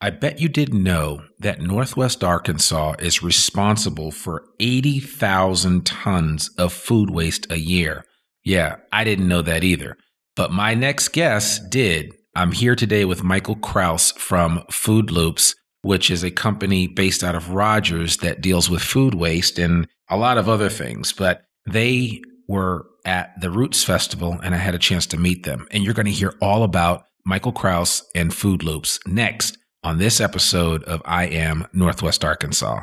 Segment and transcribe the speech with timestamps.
[0.00, 7.10] I bet you didn't know that Northwest Arkansas is responsible for 80,000 tons of food
[7.10, 8.04] waste a year.
[8.44, 9.96] Yeah, I didn't know that either.
[10.36, 12.14] But my next guest did.
[12.36, 17.34] I'm here today with Michael Kraus from Food Loops, which is a company based out
[17.34, 21.12] of Rogers that deals with food waste and a lot of other things.
[21.12, 25.66] But they were at the Roots Festival and I had a chance to meet them.
[25.72, 30.20] And you're going to hear all about Michael Kraus and Food Loops next on this
[30.20, 32.82] episode of I Am Northwest Arkansas.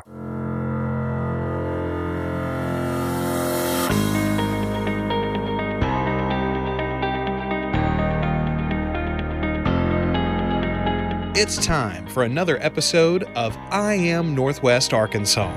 [11.38, 15.52] It's time for another episode of I Am Northwest Arkansas,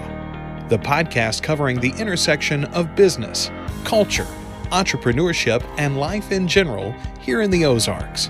[0.67, 3.49] the podcast covering the intersection of business,
[3.85, 4.27] culture,
[4.71, 6.91] entrepreneurship, and life in general
[7.21, 8.29] here in the Ozarks.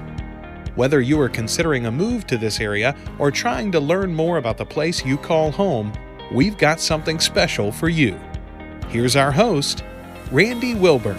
[0.80, 4.56] Whether you are considering a move to this area or trying to learn more about
[4.56, 5.92] the place you call home,
[6.32, 8.18] we've got something special for you.
[8.88, 9.84] Here's our host,
[10.32, 11.18] Randy Wilburn.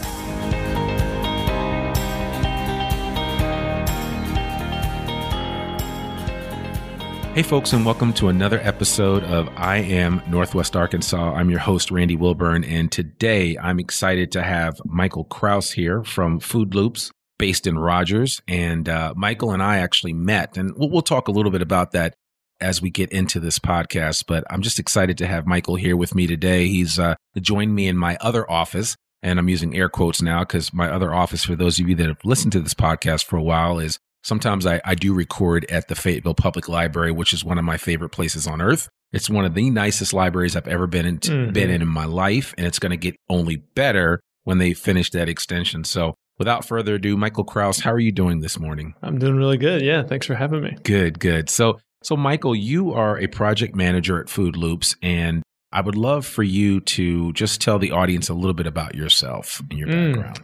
[7.34, 11.34] Hey, folks, and welcome to another episode of I Am Northwest Arkansas.
[11.34, 16.40] I'm your host, Randy Wilburn, and today I'm excited to have Michael Kraus here from
[16.40, 18.40] Food Loops, based in Rogers.
[18.46, 21.92] And uh, Michael and I actually met, and we'll, we'll talk a little bit about
[21.92, 22.14] that
[22.60, 24.24] as we get into this podcast.
[24.26, 26.68] But I'm just excited to have Michael here with me today.
[26.68, 28.96] He's uh, joined me in my other office.
[29.22, 32.06] And I'm using air quotes now because my other office, for those of you that
[32.06, 35.88] have listened to this podcast for a while, is Sometimes I, I do record at
[35.88, 38.88] the Fayetteville Public Library, which is one of my favorite places on earth.
[39.12, 41.52] It's one of the nicest libraries I've ever been in, mm-hmm.
[41.52, 45.10] been in in my life, and it's going to get only better when they finish
[45.10, 45.84] that extension.
[45.84, 48.94] So, without further ado, Michael Kraus, how are you doing this morning?
[49.02, 49.82] I'm doing really good.
[49.82, 50.76] Yeah, thanks for having me.
[50.82, 51.48] Good, good.
[51.50, 55.42] So, so Michael, you are a project manager at Food Loops, and
[55.72, 59.60] I would love for you to just tell the audience a little bit about yourself
[59.70, 60.14] and your mm.
[60.14, 60.40] background.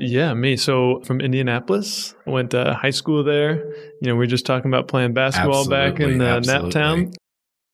[0.00, 0.56] Yeah, me.
[0.56, 3.66] So from Indianapolis, I went to high school there.
[4.00, 7.14] You know, we were just talking about playing basketball absolutely, back in uh, Naptown,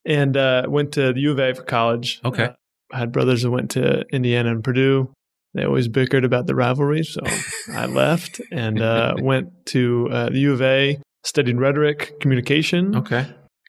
[0.07, 2.21] and uh, went to the U of A for college.
[2.25, 2.45] Okay.
[2.45, 2.53] Uh,
[2.93, 5.11] I had brothers that went to Indiana and Purdue.
[5.55, 7.21] They always bickered about the rivalry, so
[7.73, 10.99] I left and uh, went to uh, the U of A.
[11.23, 12.97] Studied rhetoric, communication.
[12.97, 13.27] Okay.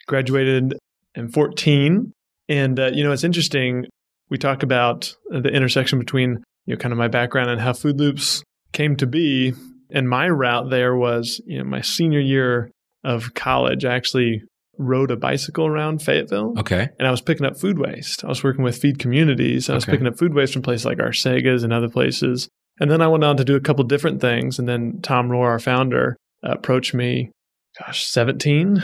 [0.07, 0.77] Graduated
[1.13, 2.11] in 14,
[2.49, 3.85] and uh, you know it's interesting.
[4.29, 7.99] We talk about the intersection between you know, kind of my background and how Food
[7.99, 8.43] Loops
[8.73, 9.53] came to be.
[9.91, 12.71] And my route there was, you know, my senior year
[13.03, 14.41] of college, I actually
[14.77, 16.53] rode a bicycle around Fayetteville.
[16.59, 16.89] Okay.
[16.99, 18.23] And I was picking up food waste.
[18.23, 19.69] I was working with feed communities.
[19.69, 19.93] I was Okay.
[19.93, 22.49] picking up food waste from places like Arsaga's and other places.
[22.79, 24.59] And then I went on to do a couple different things.
[24.59, 27.31] And then Tom Rohr, our founder, uh, approached me,
[27.79, 28.83] gosh, 17,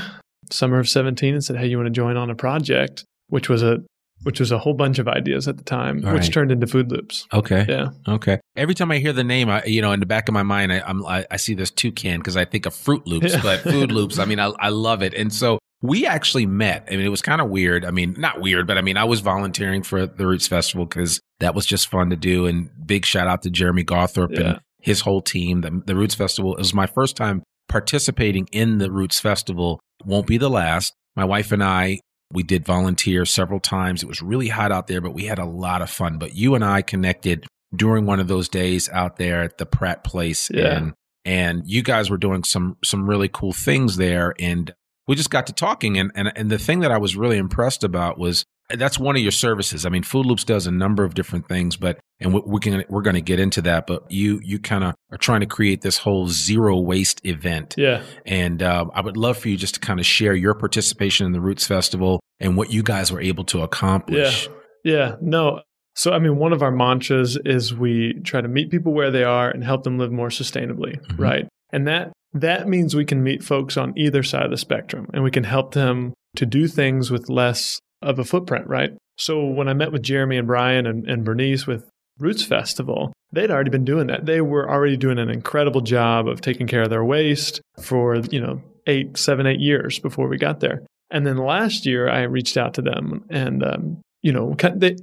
[0.49, 3.03] summer of 17, and said, Hey, you want to join on a project?
[3.27, 3.79] Which was a
[4.23, 6.31] which was a whole bunch of ideas at the time, All which right.
[6.33, 7.25] turned into Food Loops.
[7.33, 7.65] Okay.
[7.67, 7.87] Yeah.
[8.07, 8.39] Okay.
[8.55, 10.71] Every time I hear the name, I, you know, in the back of my mind,
[10.71, 13.41] I, I'm, I, I see this toucan because I think of Fruit Loops, Yeah.
[13.41, 14.19] but Food Loops.
[14.19, 15.15] I mean, I, I love it.
[15.15, 16.87] And so we actually met.
[16.89, 17.85] I mean, it was kind of weird.
[17.85, 21.19] I mean, not weird, but I mean, I was volunteering for the Roots Festival because
[21.39, 22.45] that was just fun to do.
[22.45, 24.41] And big shout out to Jeremy Gawthrop Yeah.
[24.41, 25.61] and his whole team.
[25.61, 29.79] The, the Roots Festival it was my first time participating in the Roots Festival.
[30.05, 30.93] Won't be the last.
[31.15, 31.99] My wife and I,
[32.31, 34.03] we did volunteer several times.
[34.03, 36.17] It was really hot out there, but we had a lot of fun.
[36.19, 37.45] But you and I connected
[37.75, 40.77] during one of those days out there at the Pratt Place, Yeah.
[40.77, 40.93] and
[41.23, 44.73] and you guys were doing some some really cool things there, and
[45.07, 45.97] we just got to talking.
[45.97, 49.21] And and and the thing that I was really impressed about was that's one of
[49.21, 49.85] your services.
[49.85, 52.83] I mean, Food Loops does a number of different things, but and we, we can
[52.89, 53.85] we're going to get into that.
[53.87, 57.75] But you you kind of are trying to create this whole zero waste event.
[57.77, 58.03] Yeah.
[58.25, 61.31] And um, I would love for you just to kind of share your participation in
[61.33, 64.47] the Roots Festival and what you guys were able to accomplish.
[64.47, 64.53] Yeah.
[64.83, 65.15] Yeah.
[65.21, 65.61] No.
[65.93, 69.25] So, I mean, one of our mantras is we try to meet people where they
[69.25, 71.19] are and help them live more sustainably, Mhm.
[71.19, 71.47] right?
[71.71, 75.23] And that that means we can meet folks on either side of the spectrum and
[75.23, 78.91] we can help them to do things with less of a footprint, right?
[79.17, 81.89] So when I met with Jeremy and Brian and, and Bernice with
[82.19, 84.25] Roots Festival, they'd already been doing that.
[84.25, 88.39] They were already doing an incredible job of taking care of their waste for, you
[88.39, 90.81] know, eight, seven, eight years before we got there.
[91.11, 94.55] And then last year, I reached out to them and, um, you know,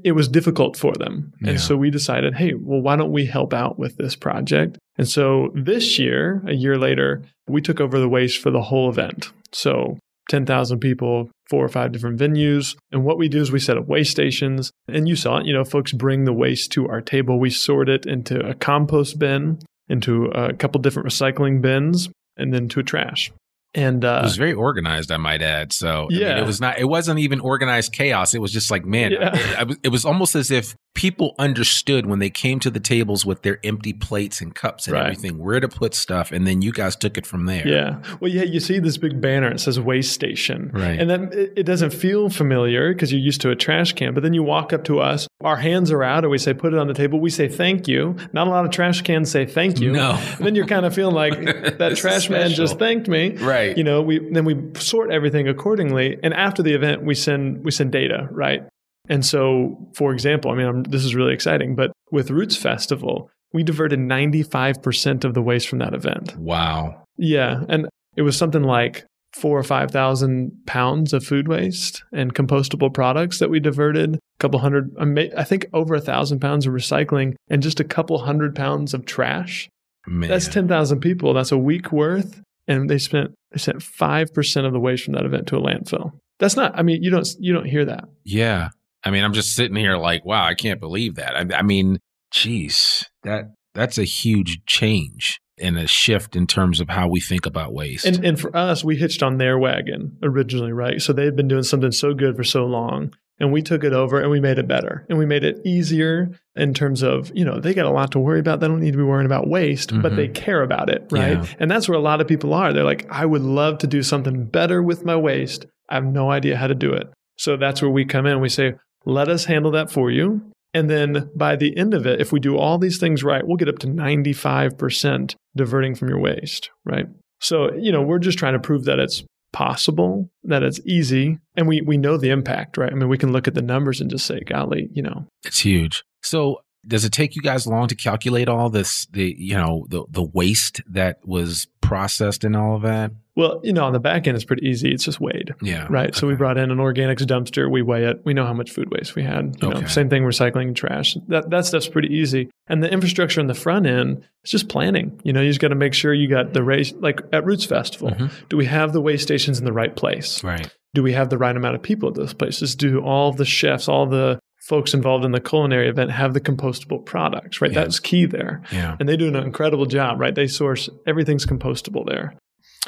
[0.05, 1.33] it was difficult for them.
[1.41, 1.51] Yeah.
[1.51, 4.79] And so we decided, hey, well, why don't we help out with this project?
[4.97, 8.89] And so this year, a year later, we took over the waste for the whole
[8.89, 9.33] event.
[9.53, 9.99] So
[10.31, 12.77] 10,000 people, four or five different venues.
[12.93, 14.71] And what we do is we set up waste stations.
[14.87, 17.41] And you saw it, you know, folks bring the waste to our table.
[17.41, 22.69] We sort it into a compost bin, into a couple different recycling bins, and then
[22.69, 23.33] to a trash.
[23.75, 25.73] And uh, It was very organized, I might add.
[25.73, 26.41] So I mean, Yeah.
[26.41, 26.79] it was not.
[26.79, 28.35] It wasn't even organized chaos.
[28.35, 29.37] It was just like, man, Yeah.
[29.61, 33.25] it, was- it was almost as if people understood when they came to the tables
[33.25, 35.03] with their empty plates and cups and Right.
[35.05, 37.67] everything where to put stuff, and then you guys took it from there.
[37.69, 37.99] Yeah.
[38.21, 39.49] Well, yeah, you see this big banner.
[39.53, 40.71] It says waste station.
[40.73, 40.99] Right.
[40.99, 44.13] And then it, it doesn't feel familiar because you're used to a trash can.
[44.15, 46.73] But then you walk up to us, our hands are out, and we say, put
[46.73, 47.21] it on the table.
[47.21, 48.17] We say, thank you.
[48.33, 49.93] Not a lot of trash cans say thank you.
[49.93, 50.19] No.
[50.39, 51.39] And then you're kind of feeling like
[51.79, 53.37] that trash man just thanked me.
[53.37, 53.58] Right.
[53.77, 56.19] You know, we then we sort everything accordingly.
[56.23, 58.63] And after the event, we send we send data, right?
[59.09, 63.31] And so, for example, I mean, I'm, this is really exciting, but with Roots Festival,
[63.53, 66.37] we diverted 95% of the waste from that event.
[66.37, 67.05] Wow.
[67.17, 72.35] Yeah, and it was something like four or five thousand pounds of food waste and
[72.35, 74.17] compostable products that we diverted.
[74.17, 74.95] A couple hundred,
[75.37, 79.05] I think, over a thousand pounds of recycling and just a couple hundred pounds of
[79.05, 79.69] trash.
[80.07, 80.29] Man.
[80.29, 81.35] That's ten thousand people.
[81.35, 85.15] That's a week worth, and they spent they sent five percent of the waste from
[85.15, 86.13] that event to a landfill.
[86.39, 86.79] That's not.
[86.79, 88.05] I mean, you don't you don't hear that.
[88.25, 88.69] Yeah.
[89.05, 91.37] I mean, I'm just sitting here like, wow, I can't believe that.
[91.37, 91.99] I, I mean,
[92.31, 97.47] geez, that that's a huge change and a shift in terms of how we think
[97.47, 98.05] about waste.
[98.05, 101.01] And and for us, we hitched on their wagon originally, right?
[101.01, 103.93] So they had been doing something so good for so long, and we took it
[103.93, 107.45] over and we made it better, and we made it easier in terms of you
[107.45, 108.61] know they got a lot to worry about.
[108.61, 110.17] They don't need to be worrying about waste, but Mhm.
[110.17, 111.39] they care about it, right?
[111.39, 111.47] Yeah.
[111.59, 112.73] And that's where a lot of people are.
[112.73, 115.67] They're like, I would love to do something better with my waste.
[115.89, 117.09] I have no idea how to do it.
[117.37, 118.41] So that's where we come in.
[118.41, 118.75] We say,
[119.07, 120.43] let us handle that for you.
[120.75, 123.57] And then by the end of it, if we do all these things right, we'll
[123.57, 127.07] get up to 95% diverting from your waste, right?
[127.41, 131.67] So, you know, we're just trying to prove that it's possible, that it's easy, and
[131.69, 132.93] we we know the impact, right?
[132.93, 135.61] I mean, we can look at the numbers and just say, golly, you know, It's
[135.61, 136.05] huge.
[136.23, 140.05] So does it take you guys long to calculate all this the you know the
[140.11, 143.13] the waste that was processed and all of that?
[143.37, 144.91] well, you know, on the back end it's pretty easy.
[144.91, 145.55] It's just weighed.
[145.63, 145.87] Yeah.
[145.89, 146.13] Right.
[146.13, 147.71] So we brought in an organics dumpster.
[147.71, 148.21] We weigh it.
[148.25, 149.55] We know how much food waste we had.
[149.63, 149.87] You know, Okay.
[149.87, 151.17] same thing recycling trash.
[151.29, 152.51] That that stuff's pretty easy.
[152.67, 155.21] And the infrastructure on the front end it's just planning.
[155.23, 157.65] You know, you just got to make sure you got the race like at Roots
[157.65, 158.11] Festival.
[158.11, 158.31] Mhm.
[158.49, 160.43] Do we have the waste stations in the right place?
[160.43, 160.69] Right.
[160.95, 162.75] Do we have the right amount of people at those places?
[162.75, 167.05] Do all the chefs, all the folks involved in the culinary event have the compostable
[167.05, 167.61] products?
[167.61, 167.73] Right.
[167.73, 167.81] Yeah.
[167.81, 168.97] That's key there Yeah.
[169.01, 170.35] and they do an incredible job, right?
[170.35, 172.35] They source everything's compostable there.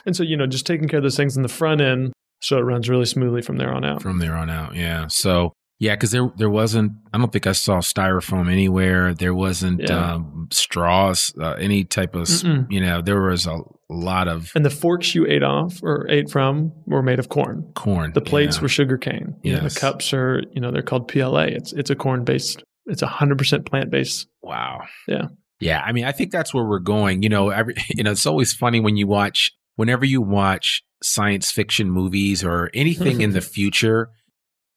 [0.06, 2.56] And so, you know, just taking care of those things in the front end so
[2.58, 4.00] it runs really smoothly from there on out.
[4.02, 4.74] From there on out.
[4.74, 5.06] Yeah.
[5.08, 6.92] So Yeah, because there there wasn't.
[7.12, 9.14] I don't think I saw styrofoam anywhere.
[9.14, 10.14] There wasn't Yeah.
[10.14, 12.28] um, straws, uh, any type of.
[12.28, 12.70] Mm-mm.
[12.70, 16.30] You know, there was a lot of And the forks you ate off or ate
[16.30, 17.72] from were made of corn.
[17.74, 18.12] corn.
[18.12, 18.62] The plates yeah.
[18.62, 19.34] were sugar cane.
[19.42, 21.44] You know, the cups are, you know, they're called PLA.
[21.44, 22.62] It's it's a corn based.
[22.86, 24.28] It's a hundred percent plant based.
[24.42, 24.82] Wow.
[25.08, 25.28] Yeah.
[25.60, 25.80] Yeah.
[25.82, 27.22] I mean, I think that's where we're going.
[27.22, 31.50] You know, every, you know, it's always funny when you watch, whenever you watch science
[31.50, 34.10] fiction movies or anything in the future,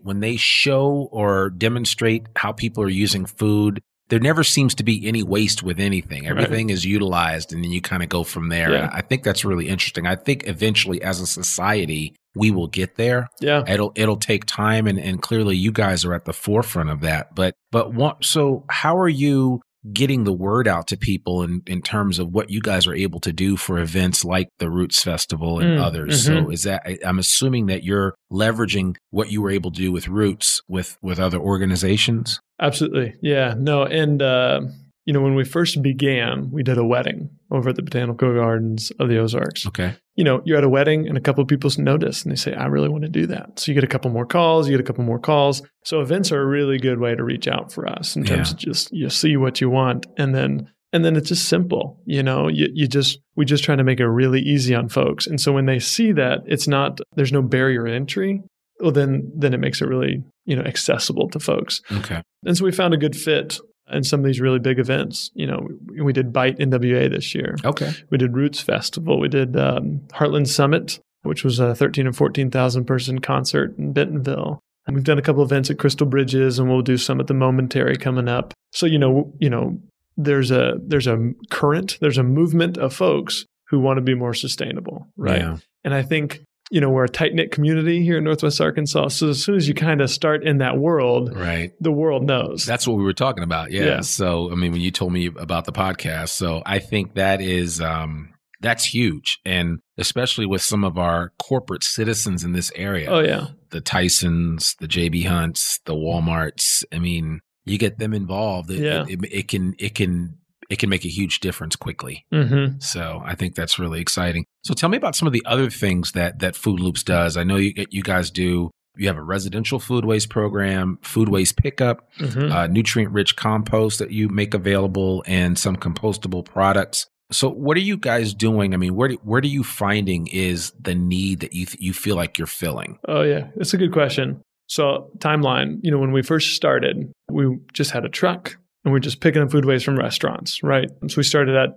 [0.03, 5.07] when they show or demonstrate how people are using food, there never seems to be
[5.07, 6.27] any waste with anything.
[6.27, 8.71] Everything is utilized and then you kind of go from there.
[8.71, 8.89] Yeah.
[8.93, 10.05] I think that's really interesting.
[10.05, 13.63] I think eventually as a society, we will get there Yeah.
[13.67, 17.35] it'll it'll take time and and clearly you guys are at the forefront of that
[17.35, 19.61] but but what so how are you
[19.91, 23.19] getting the word out to people in in terms of what you guys are able
[23.19, 26.99] to do for events like the roots festival and Mm, others so is that I-
[27.05, 31.19] i'm assuming that you're leveraging what you were able to do with roots with with
[31.19, 33.15] other organizations Absolutely.
[33.21, 33.55] Yeah.
[33.57, 33.83] No.
[33.83, 34.61] And, uh,
[35.05, 38.91] you know, when we first began, we did a wedding over at the Botanical Gardens
[38.99, 39.67] of the Ozarks.
[39.67, 42.35] okay You know, you're at a wedding and a couple of people notice and they
[42.37, 43.59] say, I really want to do that.
[43.59, 45.61] So you get a couple more calls, you get a couple more calls.
[45.83, 48.53] So events are a really good way to reach out for us in terms Yeah.
[48.53, 51.99] of just you see what you want and then and then it's just simple.
[52.05, 55.25] You know, you, you just we just try to make it really easy on folks.
[55.27, 58.41] And so when they see that it's not there's no barrier entry,
[58.79, 61.81] well then then it makes it really, you know, accessible to folks.
[61.91, 63.59] okay And so we found a good fit
[63.91, 65.31] in some of these really big events.
[65.33, 67.57] You know, we, we did Bite NWA this year.
[67.65, 69.19] okay We did Roots Festival.
[69.19, 74.59] We did um, Heartland Summit, which was a 13 and 14,000 person concert in Bentonville.
[74.85, 77.33] And we've done a couple events at Crystal Bridges, and we'll do some at the
[77.33, 78.53] Momentary coming up.
[78.73, 79.79] So you know, you know,
[80.17, 84.33] there's a there's a current, there's a movement of folks who want to be more
[84.33, 85.41] sustainable, right?
[85.41, 85.57] yeah.
[85.85, 89.09] And I think you know we're a tight knit community here in Northwest Arkansas.
[89.09, 92.65] So as soon as you kind of start in that world, right the world knows.
[92.65, 93.71] That's what we were talking about.
[93.71, 93.85] Yeah.
[93.85, 94.01] Yeah.
[94.01, 97.79] So, I mean, when you told me about the podcast, so I think that is,
[97.79, 99.39] um, that's huge.
[99.45, 104.75] And especially with some of our corporate citizens in this area, oh yeah, the Tysons,
[104.79, 106.83] the JB Hunts, the Walmarts.
[106.91, 108.71] I mean, you get them involved.
[108.71, 109.05] It, Yeah.
[109.07, 110.39] it, it can, it can,
[110.73, 112.25] it can make a huge difference quickly.
[112.31, 114.45] hmm So I think that's really exciting.
[114.63, 117.37] So tell me about some of the other things that that Food Loops does.
[117.37, 118.71] I know you you guys do.
[118.95, 123.99] You have a residential food waste program, food waste pickup, hmm uh, nutrient rich compost
[123.99, 127.07] that you make available, and some compostable products.
[127.31, 128.73] So what are you guys doing?
[128.73, 131.93] I mean, where do, where do you finding is the need that you th- you
[131.93, 132.99] feel like you're filling?
[133.07, 134.41] Oh yeah, it's a good question.
[134.67, 138.97] So timeline, you know, when we first started, we just had a truck and we
[138.97, 140.89] are just picking up food waste from restaurants, right?
[141.07, 141.69] So we started at,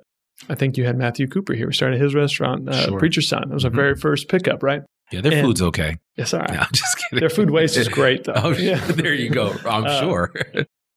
[0.49, 1.67] I think you had Matthew Cooper here.
[1.67, 2.99] We started at his restaurant, uh, Sure.
[2.99, 3.45] Preacher's Son.
[3.51, 3.75] It was our Mhm.
[3.77, 4.83] very first pickup, right?
[5.13, 5.97] Yeah, their And- food's okay.
[6.17, 6.51] Yes, all right.
[6.51, 7.21] No, I'm just kidding.
[7.21, 8.33] Their food waste is great, though.
[8.37, 8.85] oh, Yeah.
[8.89, 9.55] there you go.
[9.65, 10.33] I'm Uh, sure.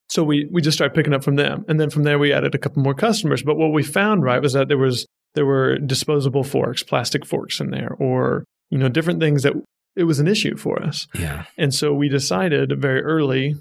[0.10, 2.56] So we we just started picking up from them, and then from there we added
[2.56, 3.44] a couple more customers.
[3.44, 7.60] But what we found, right, was that there was there were disposable forks, plastic forks
[7.60, 9.54] in there, or you know different things that
[9.96, 11.08] it was an issue for us.
[11.14, 11.44] yeah.
[11.60, 13.56] And so we decided very early,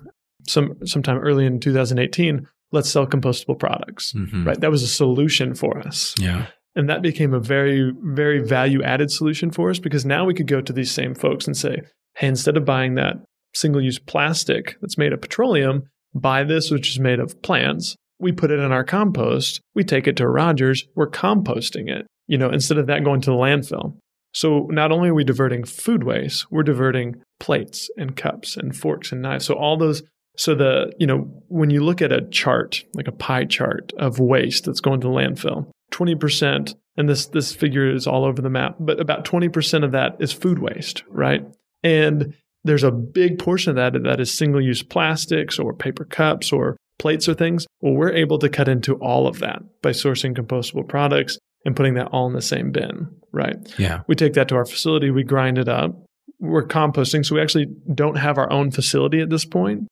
[0.49, 4.13] some sometime early in 2018, let's sell compostable products.
[4.15, 4.47] Mhm.
[4.47, 6.47] Right, that was a solution for us, Yeah.
[6.75, 10.47] and that became a very very value added solution for us because now we could
[10.47, 11.83] go to these same folks and say,
[12.17, 13.17] hey, instead of buying that
[13.55, 15.83] single use plastic that's made of petroleum,
[16.15, 17.97] buy this which is made of plants.
[18.21, 19.61] We put it in our compost.
[19.75, 20.85] We take it to Rogers.
[20.97, 22.07] We're composting it.
[22.27, 23.97] You know, instead of that going to the landfill.
[24.35, 29.13] So not only are we diverting food waste, we're diverting plates and cups and forks
[29.13, 29.47] and knives.
[29.47, 30.03] So all those
[30.39, 34.21] so the, you know, when you look at a chart, like a pie chart of
[34.21, 38.77] waste that's going to landfill, 20%, and this this figure is all over the map,
[38.79, 41.45] but about 20% of that is food waste, right?
[41.83, 46.77] And there's a big portion of that that is single-use plastics or paper cups or
[46.99, 47.67] plates or things.
[47.81, 51.95] Well, we're able to cut into all of that by sourcing compostable products and putting
[51.95, 53.57] that all in the same bin, right?
[53.77, 54.03] Yeah.
[54.07, 55.97] We take that to our facility, we grind it up.
[56.41, 59.89] We're composting, so we actually don't have our own facility at this point.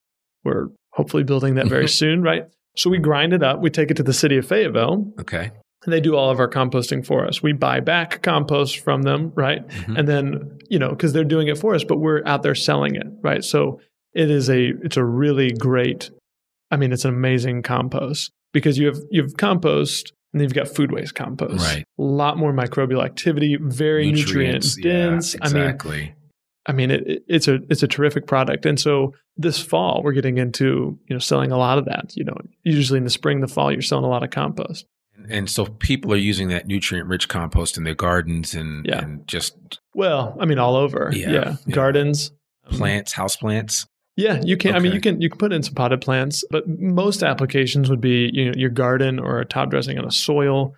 [0.47, 2.45] We're hopefully building that very soon, right?
[2.77, 5.51] So we grind it up, we take it to the city of Fayetteville, Okay.
[5.85, 7.43] and they do all of our composting for us.
[7.43, 9.67] We buy back compost from them, right?
[9.69, 9.99] Mhm.
[9.99, 12.95] And then, you know, because they're doing it for us, but we're out there selling
[12.95, 13.43] it, right?
[13.45, 13.81] So
[14.15, 16.11] it is a it's a really great,
[16.71, 20.55] I mean, it's an amazing compost because you have you have compost and then you've
[20.55, 21.65] got food waste compost.
[21.65, 21.85] Right.
[21.99, 25.35] A lot more microbial activity, very nutrient yeah, dense.
[25.41, 26.15] I mean, exactly.
[26.67, 30.13] I mean, it, it- it's a it's a terrific product, and so this fall we're
[30.13, 32.13] getting into you know selling a lot of that.
[32.17, 34.87] You know, usually in the spring, the fall, you're selling a lot of compost.
[35.31, 39.01] And so people are using that nutrient rich compost in their gardens and, Yeah.
[39.03, 39.57] and just
[39.95, 41.11] Well, I mean, all over.
[41.13, 41.75] Yeah, Yeah, yeah.
[41.75, 42.31] gardens,
[42.71, 43.87] plants, house plants.
[44.17, 44.75] Yeah, you can.
[44.75, 48.01] I mean, you can you can put in some potted plants, but most applications would
[48.01, 50.75] be you know your garden or a top dressing on a soil.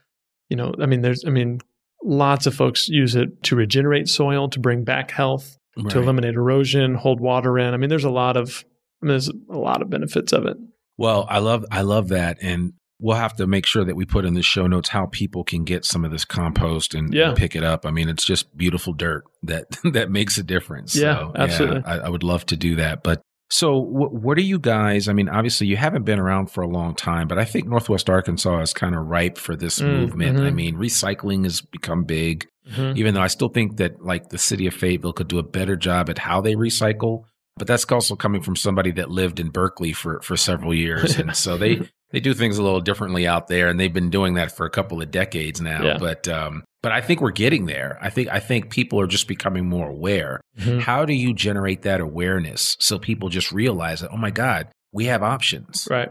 [0.48, 1.60] You know, I mean, there's I mean,
[2.02, 5.56] lots of folks use it to regenerate soil, to bring back health,
[5.90, 7.74] to eliminate erosion, hold water in.
[7.74, 8.64] I mean, there's a lot of
[9.02, 10.56] I mean, there's a lot of benefits of it.
[10.96, 14.24] Well, I love I love that, and we'll have to make sure that we put
[14.24, 17.28] in the show notes how people can get some of this compost and, Yeah.
[17.28, 17.86] and pick it up.
[17.86, 20.96] I mean, it's just beautiful dirt that that makes a difference.
[20.96, 21.82] Yeah, So, absolutely.
[21.84, 23.22] I, I would love to do that, but.
[23.50, 25.08] So, wh- what are you guys?
[25.08, 28.10] I mean, obviously, you haven't been around for a long time, but I think Northwest
[28.10, 30.40] Arkansas is kind of ripe for this Mm, movement.
[30.40, 30.54] I mhm.
[30.54, 32.96] mean, recycling has become big, Mhm.
[32.96, 35.76] even though I still think that, like, the city of Fayetteville could do a better
[35.76, 37.24] job at how they recycle.
[37.56, 41.34] But that's also coming from somebody that lived in Berkeley for for several years, and
[41.34, 41.80] so they
[42.12, 44.70] they do things a little differently out there, and they've been doing that for a
[44.70, 45.82] couple of decades now.
[45.84, 45.96] Yeah.
[45.98, 47.98] But um, but I think we're getting there.
[48.00, 50.40] I think I think people are just becoming more aware.
[50.58, 50.80] Mhm.
[50.80, 55.06] How do you generate that awareness so people just realize that oh my god, we
[55.06, 55.86] have options?
[55.90, 56.10] Right.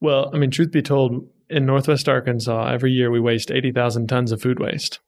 [0.00, 4.08] Well, I mean, truth be told, in Northwest Arkansas, every year we waste eighty thousand
[4.08, 5.00] tons of food waste.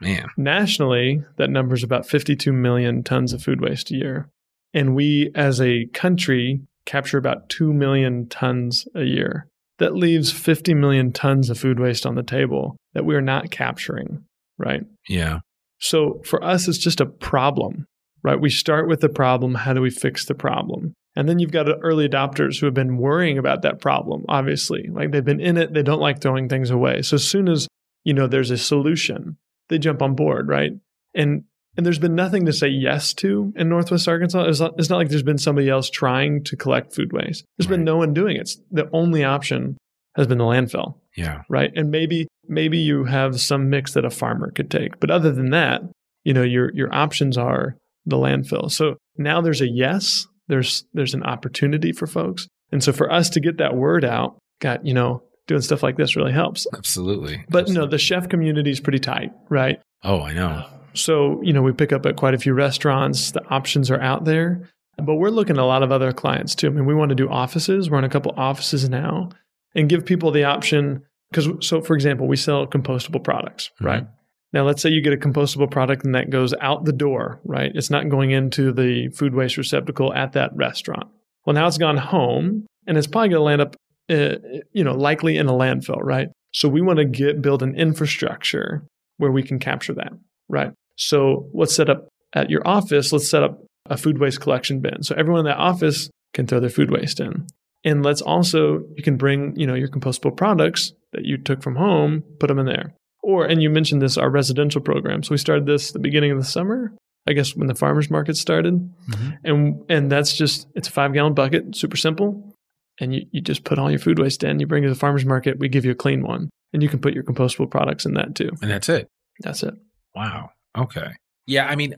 [0.00, 4.28] Man, Nationally, that number is about 52 million tons of food waste a year.
[4.72, 9.48] And we, as a country, capture about 2 million tons a year.
[9.78, 13.50] That leaves 50 million tons of food waste on the table that we are not
[13.50, 14.24] capturing,
[14.58, 14.82] right?
[15.08, 15.38] yeah,
[15.78, 17.86] So for us, it's just a problem,
[18.24, 18.40] right?
[18.40, 19.54] We start with the problem.
[19.54, 20.94] How do we fix the problem?
[21.14, 24.88] And then you've got early adopters who have been worrying about that problem, obviously.
[24.92, 27.02] Like they've been in it, they don't like throwing things away.
[27.02, 27.66] So as soon as,
[28.04, 29.36] you know, there's a solution,
[29.68, 30.72] they jump on board, right?
[31.14, 31.44] And
[31.78, 34.42] and there's been nothing to say yes to in Northwest Arkansas.
[34.42, 37.44] It's not, it's not like there's been somebody else trying to collect food waste.
[37.56, 38.40] There's been no one doing it.
[38.40, 39.78] It's, the only option
[40.16, 41.72] has been the landfill yeah, right?
[41.74, 45.50] And maybe maybe you have some mix that a farmer could take, but other than
[45.50, 45.82] that,
[46.22, 48.70] you know your your options are the landfill.
[48.70, 53.30] So now there's a yes, there's there's an opportunity for folks, and so for us
[53.30, 56.68] to get that word out, got you know doing stuff like this really helps.
[56.76, 57.44] absolutely.
[57.48, 59.80] But no, the chef community is pretty tight, right?
[60.04, 60.66] oh, I know.
[60.94, 63.32] So, you know, we pick up at quite a few restaurants.
[63.32, 66.66] The options are out there, but we're looking at a lot of other clients too.
[66.66, 67.90] I mean, we want to do offices.
[67.90, 69.30] We're in a couple offices now
[69.74, 71.02] and give people the option.
[71.30, 74.06] Because, so for example, we sell compostable products, right?
[74.52, 77.70] Now, let's say you get a compostable product and that goes out the door, right?
[77.74, 81.08] It's not going into the food waste receptacle at that restaurant.
[81.44, 83.76] Well, now it's gone home and it's probably going to land up,
[84.10, 84.36] uh,
[84.72, 86.28] you know, likely in a landfill, right?
[86.52, 88.86] So we want to get build an infrastructure
[89.18, 90.12] where we can capture that,
[90.48, 90.72] right?
[90.98, 95.02] So let's set up at your office, let's set up a food waste collection bin.
[95.02, 97.46] So everyone in that office can throw their food waste in.
[97.84, 101.76] And let's also, you can bring, you know, your compostable products that you took from
[101.76, 102.92] home, put them in there.
[103.22, 105.22] Or, and you mentioned this, our residential program.
[105.22, 106.92] So we started this the beginning of the summer,
[107.26, 108.74] I guess when the farmers market started.
[109.08, 109.38] Mhm.
[109.44, 112.54] And, and that's just, it's a five gallon bucket, super simple.
[113.00, 114.98] And you, you just put all your food waste in, you bring it to the
[114.98, 116.50] farmers market, we give you a clean one.
[116.72, 118.50] And you can put your compostable products in that too.
[118.60, 119.08] And that's it.
[119.40, 119.74] That's it.
[120.14, 120.50] Wow.
[120.76, 121.12] Okay.
[121.46, 121.66] Yeah.
[121.66, 121.94] I mean,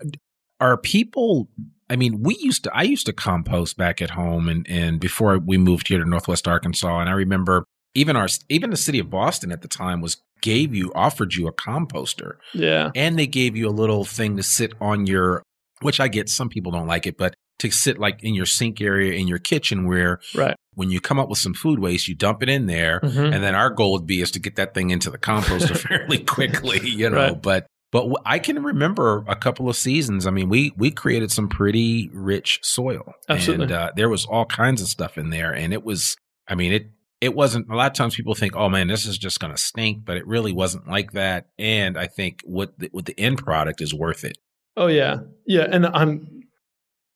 [0.61, 1.49] are people,
[1.89, 5.39] I mean, we used to, I used to compost back at home and, and before
[5.39, 7.01] we moved here to Northwest Arkansas.
[7.01, 10.75] And I remember even our, even the city of Boston at the time was gave
[10.75, 12.91] you, offered you a composter Yeah.
[12.95, 15.43] and they gave you a little thing to sit on your,
[15.83, 18.81] which I get some people don't like it, but to sit like in your sink
[18.81, 20.55] area in your kitchen where Right.
[20.75, 23.01] when you come up with some food waste, you dump it in there.
[23.01, 23.35] Mhm.
[23.35, 26.19] And then our goal would be is to get that thing into the composter fairly
[26.19, 27.17] quickly, you know.
[27.17, 27.43] Right.
[27.43, 30.26] But but I can remember a couple of seasons.
[30.26, 33.64] I mean, we we created some pretty rich soil, Absolutely.
[33.64, 36.16] and uh, there was all kinds of stuff in there, and it was.
[36.46, 37.68] I mean, it it wasn't.
[37.68, 40.16] A lot of times people think, "Oh man, this is just going to stink," but
[40.16, 41.46] it really wasn't like that.
[41.59, 44.38] And I think what the, what the end product is worth it.
[44.76, 46.44] Oh yeah, yeah, and I'm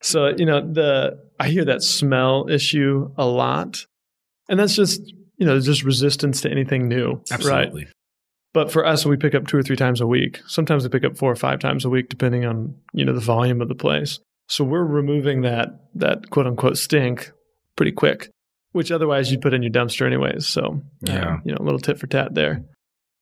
[0.03, 3.87] so you know the I hear that smell issue a lot,
[4.49, 5.01] and that's just
[5.37, 7.73] you know just resistance to anything new, right?
[8.55, 10.41] But for us, we pick up two or three times a week.
[10.47, 13.21] Sometimes we pick up four or five times a week, depending on you know the
[13.21, 14.21] volume of the place.
[14.49, 17.33] So we're removing that that quote unquote stink
[17.77, 18.31] pretty quick,
[18.73, 20.47] which otherwise you'd put in your dumpster anyways.
[20.47, 21.39] So um, Yeah.
[21.45, 22.65] you know a little tit for tat there.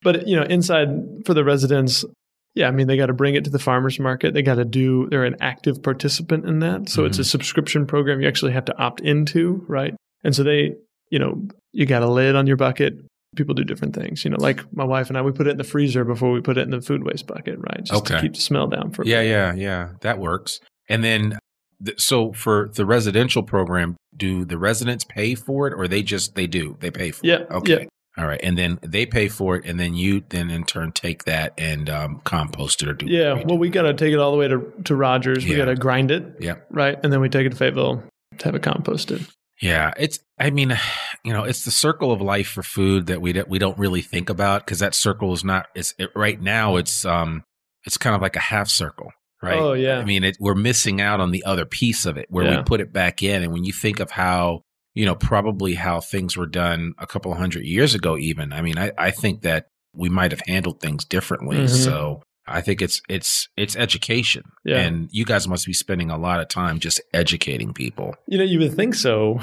[0.03, 0.89] But you know inside
[1.25, 2.05] for the residents,
[2.53, 4.35] yeah, I mean they got to bring it to the farmers market.
[4.35, 5.07] They got to do.
[5.09, 6.89] They're an active participant in that.
[6.89, 9.95] So it's a subscription program you actually have to opt into, right?
[10.23, 10.75] And so they,
[11.09, 11.41] you know,
[11.71, 12.93] you got a lid on your bucket
[13.35, 14.23] people do different things.
[14.23, 16.41] You know, like my wife and I, we put it in the freezer before we
[16.41, 17.83] put it in the food waste bucket, right?
[17.83, 19.89] Just to keep the smell down for Yeah, yeah, yeah.
[20.01, 20.59] That works.
[20.89, 21.39] And then,
[21.83, 26.35] th- so for the residential program, do the residents pay for it, or they just
[26.35, 27.51] they do they pay for Yeah, it?
[27.51, 27.79] Okay.
[27.81, 27.85] yeah.
[28.15, 31.23] All right, and then they pay for it, and then you then in turn take
[31.23, 33.55] that and um, compost it or do Yeah, well, do.
[33.55, 35.43] we got to take it all the way to, to Rogers.
[35.43, 36.95] We got to grind it, yeah right?
[37.03, 38.03] And then we take it to Fayetteville,
[38.37, 39.27] to have it composted.
[39.61, 40.19] Yeah, it's.
[40.39, 40.77] I mean,
[41.23, 44.01] you know, it's the circle of life for food that we don't, we don't really
[44.01, 45.67] think about because that circle is not.
[45.75, 46.75] It's it, right now.
[46.77, 47.43] It's um,
[47.85, 49.11] it's kind of like a half circle,
[49.41, 49.59] right?
[49.59, 49.99] Oh yeah.
[49.99, 52.57] I mean, it, we're missing out on the other piece of it where Yeah.
[52.57, 53.43] we put it back in.
[53.43, 54.61] And when you think of how,
[54.95, 58.53] you know, probably how things were done a couple hundred years ago, even.
[58.53, 61.57] I mean, I, I think that we might have handled things differently.
[61.57, 61.69] Mhm.
[61.69, 64.79] So I think it's it's it's education, Yeah.
[64.79, 68.15] and you guys must be spending a lot of time just educating people.
[68.27, 69.39] You know, you would think so.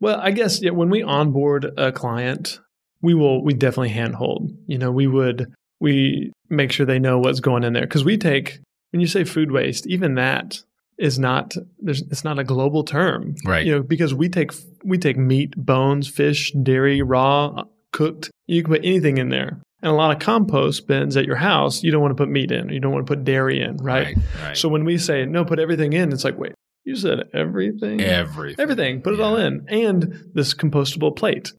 [0.00, 2.60] Well, I guess yeah, when we onboard a client,
[3.00, 4.50] we will we definitely handhold.
[4.66, 8.16] You know, we would we make sure they know what's going in there because we
[8.18, 8.58] take
[8.90, 10.60] when you say food waste, even that
[10.98, 13.64] is not there's it's not a global term, Right.
[13.66, 14.52] You know, because we take
[14.84, 18.30] we take meat, bones, fish, dairy, raw, cooked.
[18.46, 19.60] You can put anything in there.
[19.84, 22.50] And a lot of compost bins at your house, you don't want to put meat
[22.50, 24.16] in, you don't want to put dairy in, right?
[24.42, 24.56] right.
[24.56, 28.00] So when we say no, put everything in, it's like, wait, you said everything?
[28.00, 29.02] everything, Everything.
[29.02, 29.66] Put it all in.
[29.68, 31.52] And this compostable plate.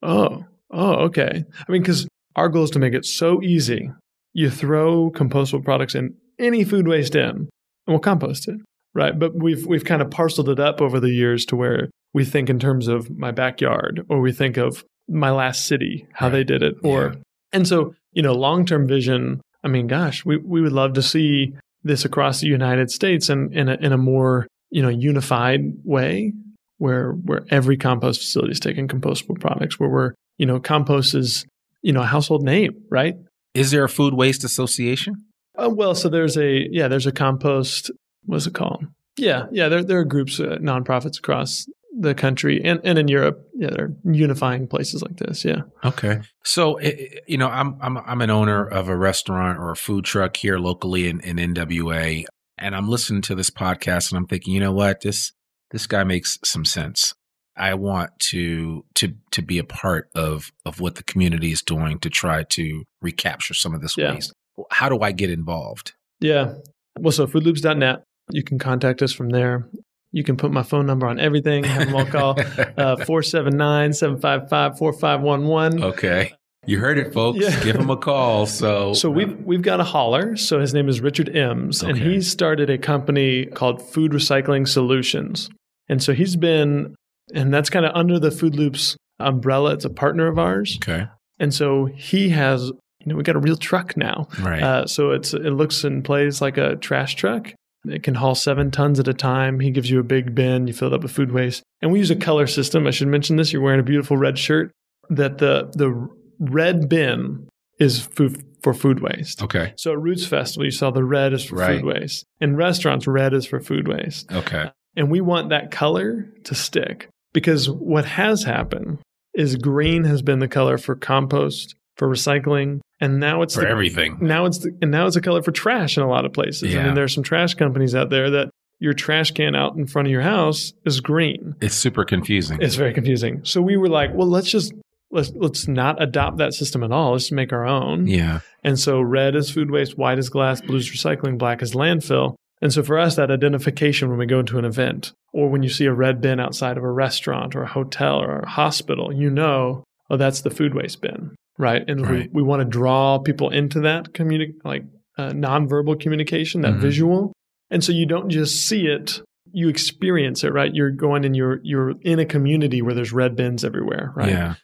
[0.00, 1.44] Oh, oh, okay.
[1.68, 3.90] I mean, because our goal is to make it so easy.
[4.32, 7.48] You throw compostable products in, any food waste in, and
[7.88, 8.56] we'll compost it.
[8.94, 9.18] Right.
[9.18, 12.48] But we've we've kind of parceled it up over the years to where we think
[12.48, 16.32] in terms of my backyard, or we think of my last city, how Right.
[16.32, 16.74] they did it.
[16.84, 17.12] Or Yeah.
[17.52, 21.02] And so, you know, long term vision, I mean, gosh, we, we would love to
[21.02, 25.60] see this across the United States and in a, in a more, you know, unified
[25.84, 26.32] way
[26.78, 31.44] where where every compost facility is taking compostable products, where we're, you know, compost is,
[31.82, 33.14] you know, a household name, right?
[33.54, 35.14] Is there a food waste association?
[35.56, 37.90] Oh, well, so there's a, yeah, there's a compost,
[38.24, 38.86] what's it called?
[39.18, 41.66] Yeah, yeah, there, there are groups, uh, nonprofits across
[41.98, 43.46] the country and, and in Europe.
[43.54, 45.44] Yeah, they're unifying places like this.
[45.44, 45.62] Yeah.
[45.84, 46.20] Okay.
[46.44, 50.36] So, you know, I'm I'm I'm an owner of a restaurant or a food truck
[50.36, 52.24] here locally in, in NWA,
[52.58, 55.32] and I'm listening to this podcast and I'm thinking, you know what, this
[55.70, 57.14] this guy makes some sense.
[57.56, 61.98] I want to to to be a part of of what the community is doing
[62.00, 64.14] to try to recapture some of this Yeah.
[64.14, 64.32] waste.
[64.70, 65.92] How do I get involved?
[66.20, 66.54] Yeah.
[66.98, 69.68] Well, so foodloops.net, you can contact us from there.
[70.12, 71.64] You can put my phone number on everything.
[71.64, 72.38] Have them all call
[72.76, 75.82] uh, 479 755 4511.
[75.82, 76.32] okay.
[76.64, 77.40] You heard it, folks.
[77.40, 77.58] Yeah.
[77.64, 78.46] Give him a call.
[78.46, 80.36] So, So we've we've got a hauler.
[80.36, 85.50] So his name is Richard Ems, and he started a company called Food Recycling Solutions.
[85.88, 86.94] And so he's been,
[87.34, 89.72] and that's kind of under the Food Loops umbrella.
[89.72, 91.08] It's a partner of ours, okay.
[91.40, 92.66] and so he has,
[93.00, 94.28] you know, we got a real truck now.
[94.40, 94.62] Right.
[94.62, 97.52] Uh, so it's it looks and plays like a trash truck.
[97.86, 99.60] It can haul seven tons at a time.
[99.60, 100.66] He gives you a big bin.
[100.66, 102.86] You fill it up with food waste, and we use a color system.
[102.86, 103.52] I should mention this.
[103.52, 104.70] You're wearing a beautiful red shirt.
[105.10, 107.48] That the the red bin
[107.80, 109.42] is food for food waste.
[109.42, 109.72] okay.
[109.76, 111.80] So at Roots Festival, you saw the red is for Right.
[111.80, 112.24] food waste.
[112.40, 114.30] In restaurants, red is for food waste.
[114.32, 114.70] Okay.
[114.94, 118.98] And we want that color to stick because what has happened
[119.34, 123.68] is green has been the color for compost, for recycling, and now it's For the,
[123.68, 124.16] everything.
[124.22, 126.72] now it's the, and now it's a color for trash in a lot of places.
[126.74, 126.84] I Yeah.
[126.86, 130.12] mean, there's some trash companies out there that your trash can out in front of
[130.12, 131.54] your house is green.
[131.60, 132.58] It's super confusing.
[132.62, 133.40] It's very confusing.
[133.44, 134.72] So we were like, well, let's just
[135.10, 137.12] let's let's not adopt that system at all.
[137.12, 138.06] Let's make our own.
[138.06, 138.40] yeah.
[138.64, 142.36] And so red is food waste, white is glass, blue is recycling, black is landfill.
[142.60, 145.68] And so for us, that identification when we go into an event or when you
[145.68, 149.30] see a red bin outside of a restaurant or a hotel or a hospital, you
[149.30, 151.82] know, oh, that's the food waste bin, right?
[151.88, 152.28] And Right.
[152.32, 154.84] we, we want to draw people into that communi- like
[155.18, 156.80] uh, nonverbal communication, that Mhm.
[156.80, 157.32] visual.
[157.70, 159.20] And so you don't just see it,
[159.52, 160.74] you experience it, right?
[160.74, 164.30] You're going and you're you're in a community where there's red bins everywhere, right?
[164.30, 164.54] Yeah.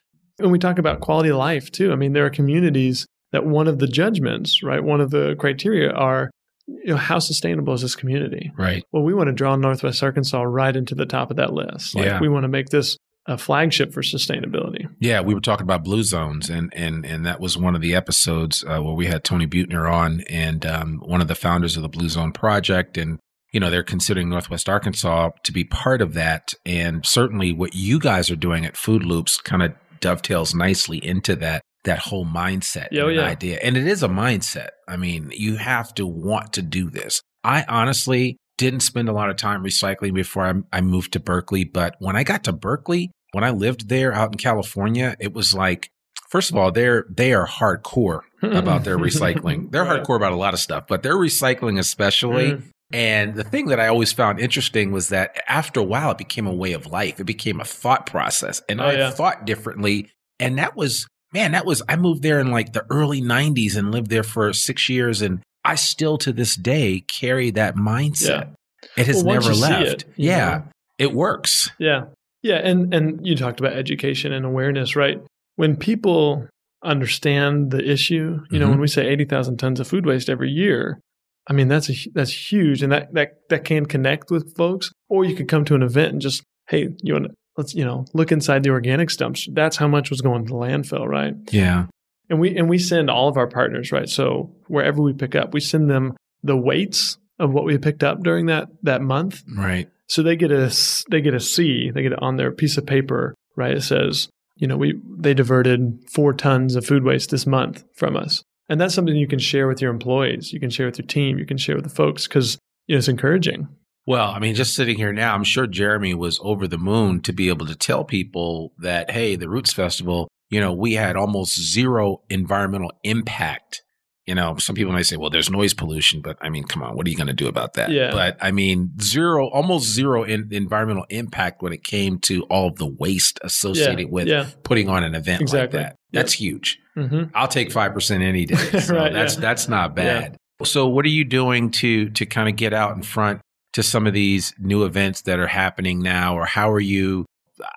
[0.41, 1.93] And we talk about quality of life too.
[1.93, 5.91] I mean, there are communities that one of the judgments, right, one of the criteria
[5.91, 6.31] are,
[6.67, 8.51] you know, how sustainable is this community?
[8.57, 8.83] Right.
[8.93, 11.95] Well, we want to draw Northwest Arkansas right into the top of that list.
[11.95, 12.21] Like, Yeah.
[12.21, 12.97] we want to make this
[13.29, 14.89] a flagship for sustainability.
[14.99, 17.95] Yeah, we were talking about blue zones, and and and that was one of the
[17.95, 21.83] episodes uh, where we had Tony Buettner on, and um, one of the founders of
[21.83, 23.19] the Blue Zone Project, and
[23.53, 28.01] you know they're considering Northwest Arkansas to be part of that, and certainly what you
[28.01, 32.89] guys are doing at Food Loops kind of dovetails nicely into that that whole mindset
[32.95, 33.25] oh, and yeah.
[33.25, 34.71] idea, and it is a mindset.
[34.89, 37.21] I mean, you have to want to do this.
[37.45, 41.65] I honestly didn't spend a lot of time recycling before I, I moved to Berkeley,
[41.65, 45.55] but when I got to Berkeley, when I lived there out in California, it was
[45.55, 45.91] like,
[46.31, 49.71] first of all, they're they are hardcore about their recycling.
[49.73, 50.03] They're Right.
[50.03, 52.53] hardcore about a lot of stuff, but their recycling especially.
[52.53, 52.63] Mm.
[52.91, 56.47] And the thing that I always found interesting was that after a while, it became
[56.47, 57.21] a way of life.
[57.21, 59.11] It became a thought process, and Oh, I yeah.
[59.11, 60.11] thought differently.
[60.41, 63.91] And that was man, that was I moved there in like the early '90s and
[63.93, 68.55] lived there for six years, and I still to this day carry that mindset.
[68.97, 69.83] It has Well, never left.
[69.83, 70.49] it, yeah.
[70.49, 70.65] know.
[70.99, 71.71] it works.
[71.79, 72.05] Yeah.
[72.43, 72.57] Yeah.
[72.57, 75.21] And and you talked about education and awareness, right?
[75.57, 76.47] When people
[76.85, 78.71] understand the issue, you know, Mhm.
[78.71, 81.01] when we say 80,000 tons of food waste every year,
[81.49, 82.83] I mean, that's a, that's huge.
[82.83, 84.93] And that, that, that can connect with folks.
[85.09, 88.05] Or you could come to an event and just, hey, you want let's, you know,
[88.15, 89.49] look inside the organic dumps.
[89.53, 91.35] That's how much was going to the landfill, right?
[91.51, 91.87] Yeah.
[92.31, 94.09] And we and we send all of our partners, right?
[94.09, 98.23] So wherever we pick up, we send them the weights of what we picked up
[98.23, 99.43] during that that month.
[99.57, 99.89] Right.
[100.09, 100.75] So they get a
[101.11, 103.77] they get a C, they get it on their piece of paper, right?
[103.77, 108.17] It says, you know, we they diverted four tons of food waste this month from
[108.17, 111.07] us, and that's something you can share with your employees, you can share with your
[111.07, 113.69] team, you can share with the folks because you know, it's encouraging.
[114.07, 117.33] Well, I mean, just sitting here now, I'm sure Jeremy was over the moon to
[117.35, 121.61] be able to tell people that, hey, the Roots Festival, you know, we had almost
[121.61, 123.83] zero environmental impact.
[124.29, 126.95] You know, some people might say, well, there's noise pollution, but I mean, come on,
[126.97, 127.91] what are you going to do about that?
[127.91, 128.11] Yeah.
[128.13, 132.77] But I mean, zero, almost zero in, environmental impact when it came to all of
[132.77, 135.79] the waste associated with yeah, putting on an event Exactly.
[135.79, 135.97] like that.
[136.13, 136.21] Yeah.
[136.21, 136.79] That's huge.
[136.95, 138.57] hmm I'll take five percent any day.
[138.81, 139.41] So Right, that's yeah.
[139.41, 140.21] that's not Yeah.
[140.21, 140.37] bad.
[140.63, 143.41] So what are you doing to to kind of get out in front
[143.73, 147.25] to some of these new events that are happening now, or how are you?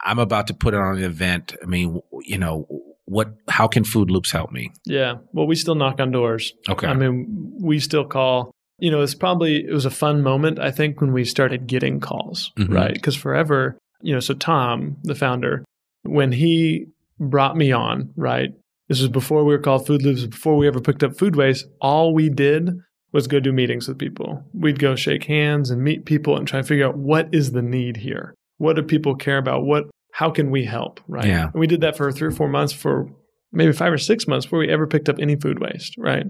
[0.04, 1.56] I'm about to put on an event.
[1.64, 2.68] I mean, you know,
[3.12, 3.28] what?
[3.50, 4.72] How can Food Loops help me?
[4.86, 5.16] yeah.
[5.34, 6.54] Well, we still knock on doors.
[6.70, 6.88] Okay.
[6.88, 8.52] I mean, we still call.
[8.80, 10.60] You know, it's probably it was a fun moment.
[10.60, 12.74] I think when we started getting calls, Mhm.
[12.74, 12.94] right?
[12.94, 14.20] Because forever, you know.
[14.20, 15.64] So Tom, the founder,
[16.04, 16.86] when he
[17.20, 18.50] brought me on, right?
[18.90, 20.26] This was before we were called Food Loops.
[20.26, 22.72] Before we ever picked up food waste, all we did
[23.14, 24.44] was go do meetings with people.
[24.54, 27.62] We'd go shake hands and meet people and try to figure out what is the
[27.62, 28.34] need here.
[28.58, 29.64] What do people care about?
[29.66, 29.86] What?
[30.22, 31.00] How can we help?
[31.08, 31.26] Right.
[31.26, 31.46] Yeah.
[31.46, 33.10] And we did that for three or four months, for
[33.52, 35.96] maybe five or six months before we ever picked up any food waste.
[35.98, 36.28] Right.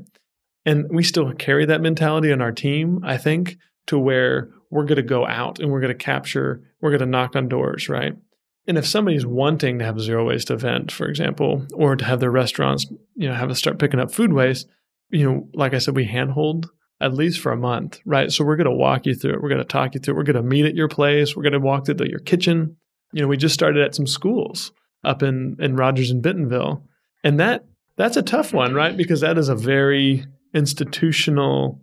[0.65, 4.95] And we still carry that mentality on our team, I think, to where we're going
[4.95, 8.13] to go out and we're going to capture, we're going to knock on doors, right?
[8.65, 12.21] And if somebody's wanting to have a zero waste event, for example, or to have
[12.21, 14.69] their restaurants, you know, have us start picking up food waste,
[15.09, 16.69] you know, like I said, we handhold
[17.01, 18.31] at least for a month, right?
[18.31, 19.41] So we're going to walk you through it.
[19.41, 20.17] We're going to talk you through it.
[20.17, 21.35] We're going to meet at your place.
[21.35, 22.77] We're going to walk through your kitchen.
[23.13, 24.71] You know, we just started at some schools
[25.03, 26.83] up in, in Rogers and Bentonville.
[27.23, 27.65] And that
[27.97, 28.95] that's a tough one, right?
[28.95, 31.81] Because that is a very institutional,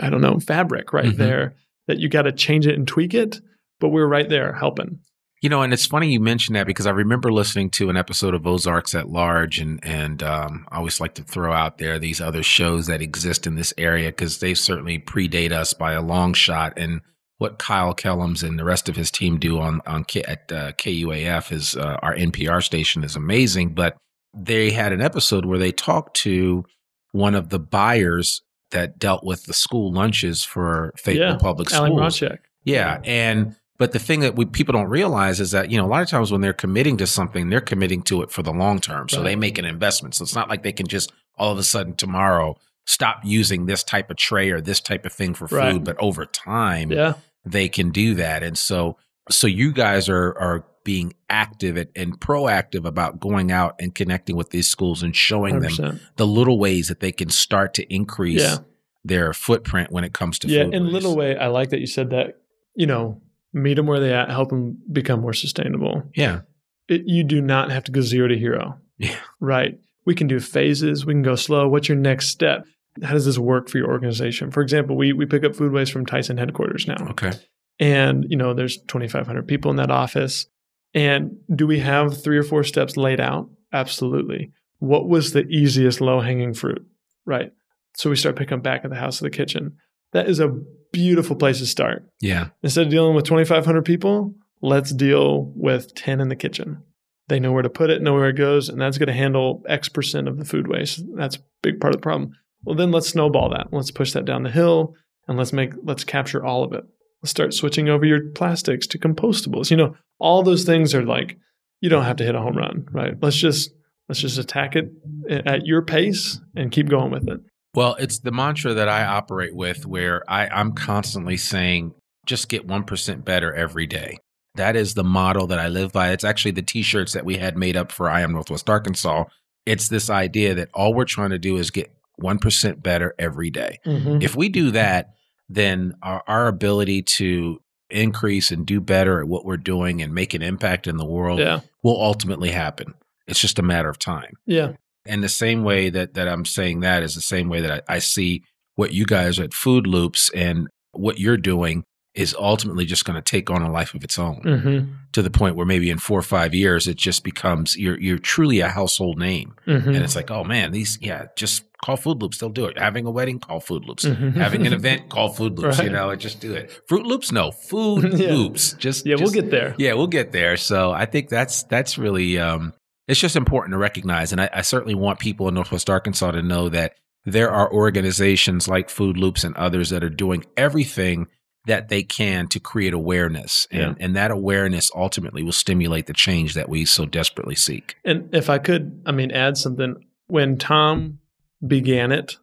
[0.00, 1.16] I don't know, fabric right Mhm.
[1.16, 1.54] there
[1.86, 3.40] that you got to change it and tweak it.
[3.80, 5.00] But we're right there helping.
[5.42, 8.32] You know, and it's funny you mentioned that because I remember listening to an episode
[8.32, 12.20] of Ozarks at Large, and and um, I always like to throw out there these
[12.20, 16.32] other shows that exist in this area because they certainly predate us by a long
[16.32, 16.72] shot.
[16.78, 17.02] And
[17.38, 20.72] what Kyle Kellams and the rest of his team do on on K, at uh,
[20.72, 23.74] KUAF is uh, our NPR station is amazing.
[23.74, 23.96] But
[24.36, 26.64] they had an episode where they talked to
[27.12, 31.92] one of the buyers that dealt with the school lunches for Fayetteville Yeah, Public Alan
[31.92, 32.18] Schools.
[32.20, 32.38] Ronchek.
[32.64, 35.88] Yeah, and but the thing that we people don't realize is that you know a
[35.88, 38.80] lot of times when they're committing to something, they're committing to it for the long
[38.80, 39.08] term.
[39.08, 39.24] So Right.
[39.24, 40.14] they make an investment.
[40.14, 43.82] So it's not like they can just all of a sudden tomorrow stop using this
[43.82, 45.56] type of tray or this type of thing for food.
[45.56, 45.84] Right.
[45.84, 47.14] But over time, Yeah.
[47.44, 48.42] they can do that.
[48.42, 48.96] And so
[49.30, 54.36] so you guys are are being active and, and proactive about going out and connecting
[54.36, 56.00] with these schools and showing them 100%.
[56.16, 58.58] the little ways that they can start to increase Yeah.
[59.02, 60.92] their footprint when it comes to yeah, in waste.
[60.92, 62.38] little way, I like that you said that.
[62.74, 63.22] You know,
[63.54, 66.02] meet them where they at, help them become more sustainable.
[66.14, 66.40] Yeah.
[66.88, 68.78] It, you do not have to go zero to hero.
[68.98, 69.16] Yeah.
[69.40, 69.78] Right.
[70.04, 71.06] We can do phases.
[71.06, 71.66] We can go slow.
[71.66, 72.66] What's your next step?
[73.02, 74.50] How does this work for your organization?
[74.50, 77.32] For example, we we pick up food waste from Tyson headquarters now, Okay.
[77.80, 80.46] and you know there's 2,500 people in that office.
[80.94, 83.50] And do we have three or four steps laid out?
[83.72, 84.52] Absolutely.
[84.78, 86.86] What was the easiest low hanging fruit?
[87.26, 87.52] Right.
[87.96, 89.76] So we start picking up back at the house of the kitchen.
[90.12, 90.48] That is a
[90.92, 92.04] beautiful place to start.
[92.20, 92.48] Yeah.
[92.62, 96.82] Instead of dealing with 2,500 people, let's deal with 10 in the kitchen.
[97.28, 99.64] They know where to put it, know where it goes, and that's going to handle
[99.68, 101.02] X percent of the food waste.
[101.16, 102.36] That's a big part of the problem.
[102.64, 103.68] Well, then let's snowball that.
[103.72, 104.94] Let's push that down the hill
[105.28, 106.84] and let's make let's capture all of it.
[107.22, 109.70] Let's start switching over your plastics to compostables.
[109.70, 111.36] You know, all those things are like
[111.80, 113.14] you don't have to hit a home run, right?
[113.20, 113.70] Let's just
[114.08, 114.90] let's just attack it
[115.30, 117.40] at your pace and keep going with it.
[117.74, 121.92] Well, it's the mantra that I operate with where I, I'm constantly saying,
[122.24, 124.18] just get 1% better every day.
[124.54, 126.12] That is the model that I live by.
[126.12, 129.24] It's actually the t shirts that we had made up for I Am Northwest Arkansas.
[129.66, 133.78] It's this idea that all we're trying to do is get 1% better every day.
[133.86, 134.22] Mm-hmm.
[134.22, 135.10] If we do that,
[135.48, 140.34] then our, our ability to increase and do better at what we're doing and make
[140.34, 142.94] an impact in the world Yeah, will ultimately happen.
[143.26, 144.34] It's just a matter of time.
[144.46, 144.72] yeah,
[145.06, 147.94] And the same way that that I'm saying that is the same way that I,
[147.96, 148.42] I see
[148.74, 153.22] what you guys at Food Loops and what you're doing is ultimately just going to
[153.22, 154.92] take on a life of its own Mm-hmm.
[155.12, 158.18] to the point where maybe in four or five years it just becomes you're you're
[158.18, 159.88] truly a household name, Mm-hmm.
[159.88, 162.78] and it's like, oh man, these yeah, just call Food Loops, they'll do it.
[162.78, 164.04] Having a wedding, call Food Loops.
[164.04, 164.34] Mhm.
[164.34, 165.78] Having an event, call Food Loops.
[165.80, 166.70] You know, just do it.
[166.88, 168.32] Fruit Loops, no, Food Yeah.
[168.32, 168.72] Loops.
[168.74, 169.74] Just yeah, we'll get there.
[169.78, 170.56] yeah, we'll get there.
[170.56, 172.72] So I think that's that's really um,
[173.08, 176.42] it's just important to recognize, and I, I certainly want people in Northwest Arkansas to
[176.42, 176.94] know that
[177.26, 181.26] there are organizations like Food Loops and others that are doing everything
[181.66, 184.04] that they can to create awareness, and Yeah.
[184.04, 187.96] and that awareness ultimately will stimulate the change that we so desperately seek.
[188.04, 189.96] And if I could, I mean, add something.
[190.26, 191.18] When Tom
[191.66, 192.36] began it,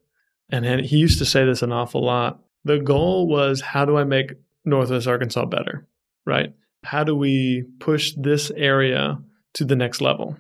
[0.50, 3.98] and he he used to say this an awful lot, the goal was how do
[3.98, 4.34] I make
[4.66, 5.88] Northwest Arkansas better,
[6.26, 6.54] right?
[6.84, 9.20] How do we push this area
[9.54, 10.38] to the next level?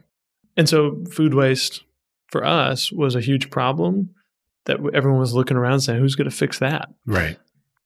[0.57, 1.83] And so food waste
[2.27, 4.09] for us was a huge problem
[4.65, 6.89] that everyone was looking around saying, who's going to fix that?
[7.05, 7.37] Right.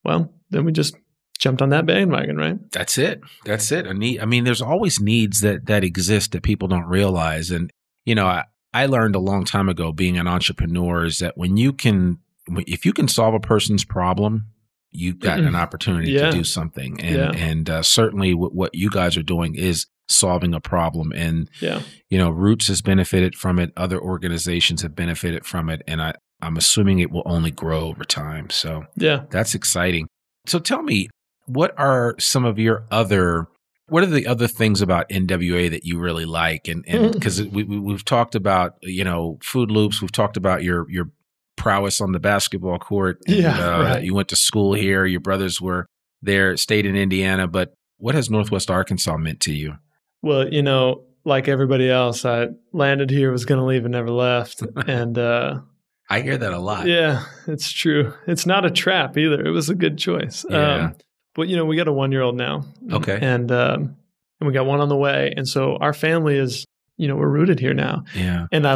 [0.05, 0.95] Well, then we just
[1.39, 2.57] jumped on that bandwagon, right?
[2.71, 3.21] That's it.
[3.43, 3.85] That's it.
[3.87, 4.21] A need.
[4.21, 7.51] I mean, there's always needs that that exist that people don't realize.
[7.51, 7.71] And
[8.05, 11.57] you know, I, I learned a long time ago, being an entrepreneur, is that when
[11.57, 12.19] you can,
[12.67, 14.45] if you can solve a person's problem,
[14.91, 16.29] you've got an opportunity Yeah.
[16.29, 17.01] to do something.
[17.01, 17.31] And Yeah.
[17.35, 21.11] and uh, certainly, what, what you guys are doing is solving a problem.
[21.13, 21.81] And Yeah.
[22.09, 23.73] you know, Roots has benefited from it.
[23.75, 28.03] Other organizations have benefited from it, and I I'm assuming it will only grow over
[28.03, 28.49] time.
[28.49, 29.23] So Yeah.
[29.29, 30.07] that's exciting.
[30.45, 31.09] So tell me,
[31.47, 33.47] what are some of your other
[33.87, 36.67] what are the other things about NWA that you really like?
[36.67, 40.63] And and because we, we we've talked about you know food loops, we've talked about
[40.63, 41.09] your your
[41.55, 43.19] prowess on the basketball court.
[43.27, 44.03] and, Yeah, uh, right.
[44.03, 45.05] You went to school here.
[45.05, 45.85] Your brothers were
[46.21, 47.47] there, stayed in Indiana.
[47.47, 49.75] But what has Northwest Arkansas meant to you?
[50.23, 54.09] Well, you know, like everybody else, I landed here, was going to leave, and never
[54.11, 54.63] left.
[54.87, 55.59] and uh,
[56.09, 56.87] I hear that a lot.
[56.87, 58.13] yeah, it's true.
[58.27, 59.43] It's not a trap either.
[59.43, 60.45] It was a good choice.
[60.49, 60.85] Yeah.
[60.85, 60.95] Um,
[61.33, 62.63] but you know, we got a one-year-old now.
[62.91, 63.17] Okay.
[63.21, 63.95] and um,
[64.39, 65.33] and we got one on the way.
[65.35, 66.65] And so our family is,
[66.97, 68.03] you know, we're rooted here now.
[68.15, 68.47] Yeah.
[68.51, 68.75] And I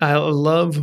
[0.00, 0.78] I love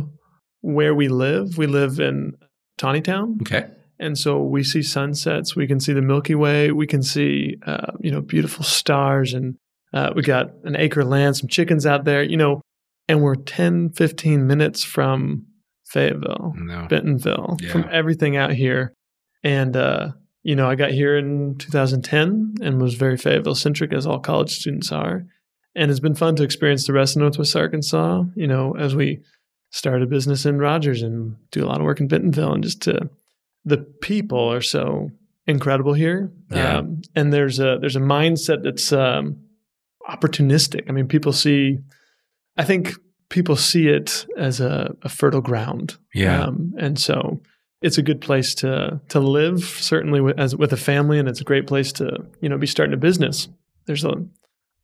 [0.60, 1.58] where we live.
[1.58, 2.36] We live in
[2.78, 3.40] Tontitown.
[3.42, 3.66] Okay.
[3.98, 5.54] And so we see sunsets.
[5.54, 6.70] We can see the Milky Way.
[6.72, 9.34] We can see, uh, you know, beautiful stars.
[9.34, 9.56] And
[9.92, 12.62] uh, we got an acre of land, some chickens out there, you know,
[13.08, 15.46] and we're 10, 15 minutes from
[15.90, 16.86] Fayetteville, No.
[16.88, 17.70] Bentonville, Yeah.
[17.72, 18.92] from everything out here.
[19.42, 24.06] And, uh, you know, I got here in 2010 and was very Fayetteville centric, as
[24.06, 25.24] all college students are.
[25.74, 29.20] And it's been fun to experience the rest of Northwest Arkansas, you know, as we
[29.70, 32.82] start a business in Rogers and do a lot of work in Bentonville and just
[32.82, 33.08] to,
[33.64, 35.10] the people are so
[35.46, 36.30] incredible here.
[36.50, 36.78] Yeah.
[36.78, 39.36] Um, and there's a, there's a mindset that's, um,
[40.08, 40.88] opportunistic.
[40.88, 41.78] I mean, people see,
[42.56, 42.94] I think
[43.30, 45.96] people see it as a, a fertile ground.
[46.14, 46.42] Yeah.
[46.44, 47.40] Um, and so
[47.80, 51.40] it's a good place to to live, certainly with, as with a family, and it's
[51.40, 53.48] a great place to you know be starting a business.
[53.86, 54.24] There's a, a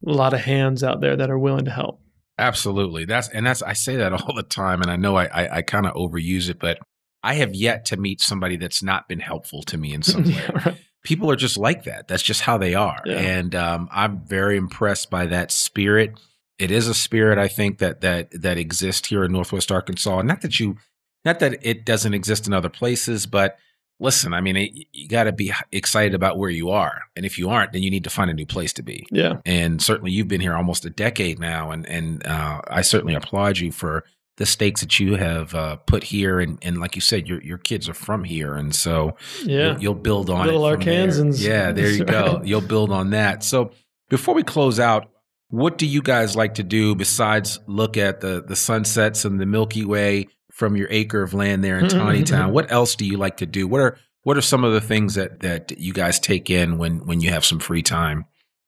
[0.03, 2.01] lot of hands out there that are willing to help.
[2.39, 3.05] Absolutely.
[3.05, 5.63] That's and that's I say that all the time, and I know I I, I
[5.63, 6.79] kind of overuse it, but
[7.23, 10.31] I have yet to meet somebody that's not been helpful to me in some way.
[10.31, 10.81] Yeah, right.
[11.03, 12.09] People are just like that.
[12.09, 13.15] That's just how they are, Yeah.
[13.19, 16.19] and um, I'm very impressed by that spirit.
[16.59, 20.23] It is a spirit I think that that that exists here in Northwest Arkansas.
[20.23, 20.77] Not that you,
[21.25, 23.59] not that it doesn't exist in other places, but
[24.01, 27.39] listen, I mean, it, you got to be excited about where you are, and if
[27.39, 30.13] you aren't, then you need to find a new place to be Yeah, and certainly
[30.13, 34.05] you've been here almost a decade now, and and uh, I certainly applaud you for
[34.37, 37.59] the stakes that you have uh, put here, and and like you said, your your
[37.59, 39.73] kids are from here, and so yeah.
[39.73, 40.75] you'll, you'll build on Little it.
[40.75, 41.51] from there.
[41.51, 42.43] Yeah, there you go.
[42.45, 43.43] You'll build on that.
[43.43, 43.73] So
[44.09, 45.11] before we close out,
[45.49, 49.47] what do you guys like to do besides look at the the sunsets and the
[49.47, 52.53] Milky Way from your acre of land there in Tontitown?
[52.53, 53.69] What else do you like to do?
[53.69, 57.07] What are what are some of the things that that you guys take in when
[57.07, 58.25] when you have some free time?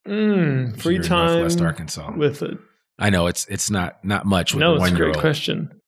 [0.07, 2.13] Mm, free time Northwest Arkansas.
[2.17, 2.59] with it,
[2.99, 4.77] I know it's it's not not much with no.
[4.77, 5.81] It's a great question.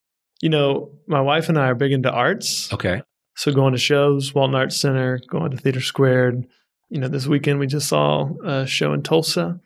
[0.42, 2.72] You know, my wife and I are big into arts.
[2.72, 3.03] Okay.
[3.37, 6.44] So going to shows, Walton Arts Center, going to TheatreSquared.
[6.88, 9.61] You know, this weekend we just saw a show in Tulsa.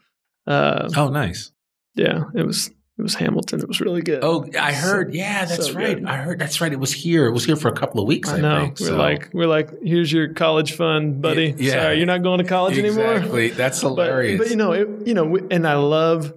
[0.46, 1.52] Uh, Oh, nice.
[1.94, 3.60] yeah, it was it was Hamilton.
[3.60, 4.20] It was really good.
[4.22, 5.14] Oh, I So- heard.
[5.14, 5.96] Yeah, that's so right.
[5.96, 6.04] good.
[6.06, 6.38] I heard.
[6.38, 6.72] That's right.
[6.72, 7.26] It was here.
[7.26, 8.28] It was here for a couple of weeks.
[8.28, 8.60] I, I know.
[8.60, 8.78] think.
[8.80, 11.54] We're So- like we're like, here's your college fund, buddy.
[11.58, 11.72] Yeah.
[11.72, 13.14] Sorry, you're not going to college anymore.
[13.14, 13.48] exactly.
[13.50, 14.38] That's hilarious.
[14.38, 16.32] but you know, it, you know, we- and I love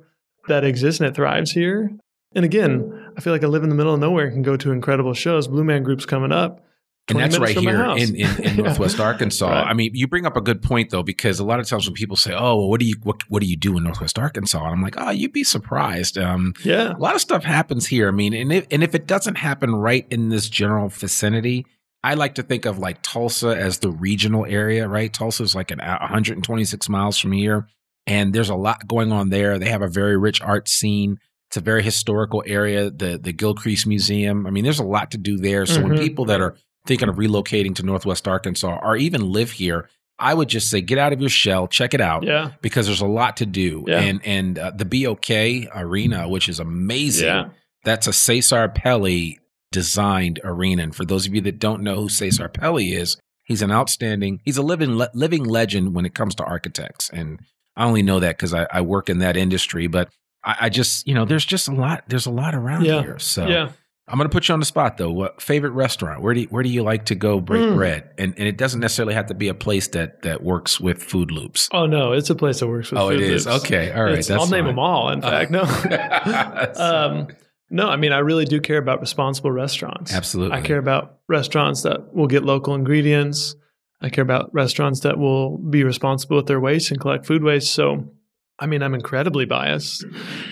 [0.47, 1.91] that exists and it thrives here.
[2.33, 4.57] And again, I feel like I live in the middle of nowhere and can go
[4.57, 5.47] to incredible shows.
[5.47, 6.63] Blue Man Group's coming up.
[7.09, 9.47] And that's right here in, in, in Northwest Arkansas.
[9.47, 9.67] Right.
[9.67, 11.93] I mean, you bring up a good point though, because a lot of times when
[11.93, 14.61] people say, "Oh, well, what do you what, what do you do in Northwest Arkansas?"
[14.61, 16.93] and I'm like, "Oh, you'd be surprised." Um, Yeah.
[16.93, 18.07] a lot of stuff happens here.
[18.09, 21.65] I mean, and if and if it doesn't happen right in this general vicinity,
[22.03, 25.11] I like to think of like Tulsa as the regional area, right?
[25.11, 27.67] Tulsa is like an 126 miles from here,
[28.05, 29.57] and there's a lot going on there.
[29.57, 31.19] They have a very rich art scene.
[31.49, 32.91] It's a very historical area.
[32.91, 34.45] The the Gilcrease Museum.
[34.45, 35.65] I mean, there's a lot to do there.
[35.65, 35.89] So mm-hmm.
[35.89, 36.57] when people that are
[36.87, 40.97] thinking of relocating to Northwest Arkansas or even live here, I would just say get
[40.97, 43.85] out of your shell, check it out, yeah, because there's a lot to do.
[43.87, 43.99] Yeah.
[43.99, 47.27] And and uh, the BOK Arena, which is amazing.
[47.27, 47.49] Yeah.
[47.83, 49.37] That's a Cesar Pelli
[49.71, 50.83] designed arena.
[50.83, 54.41] And for those of you that don't know who Cesar Pelli is, he's an outstanding,
[54.43, 57.09] he's a living le- living legend when it comes to architects.
[57.09, 57.39] And
[57.75, 59.87] I only know that because I, I, work in that industry.
[59.87, 60.09] But
[60.43, 63.01] I, I, just, you know, there's just a lot, there's a lot around yeah.
[63.01, 63.19] here.
[63.19, 63.71] So yeah.
[64.09, 65.11] I'm going to put you on the spot though.
[65.11, 66.21] What favorite restaurant?
[66.21, 67.75] Where do you, where do you like to go break mm.
[67.75, 68.11] bread?
[68.17, 71.29] And and it doesn't necessarily have to be a place that that works with food
[71.29, 71.67] loops.
[71.73, 72.99] Oh no, it's a place that works with.
[72.99, 73.65] Oh, it is loops.
[73.65, 73.91] okay.
[73.91, 74.51] All right, I'll fine.
[74.51, 75.09] name them all.
[75.09, 75.61] In fact, no.
[76.75, 77.27] um,
[77.69, 80.13] no, I mean, I really do care about responsible restaurants.
[80.13, 80.57] Absolutely.
[80.57, 83.55] I care about restaurants that will get local ingredients.
[84.01, 87.73] I care about restaurants that will be responsible with their waste and collect food waste.
[87.73, 88.13] So,
[88.59, 90.05] I mean, I'm incredibly biased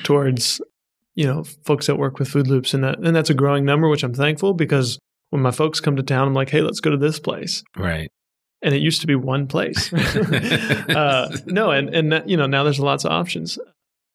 [0.04, 0.60] towards,
[1.16, 3.90] you know, folks that work with food loops and that, and that's a growing number,
[3.90, 5.00] which I'm thankful because
[5.30, 7.64] when my folks come to town, I'm like, hey, let's go to this place.
[7.76, 8.12] Right.
[8.62, 9.92] And it used to be one place.
[9.94, 13.58] uh, no, and, and that, you know, now there's lots of options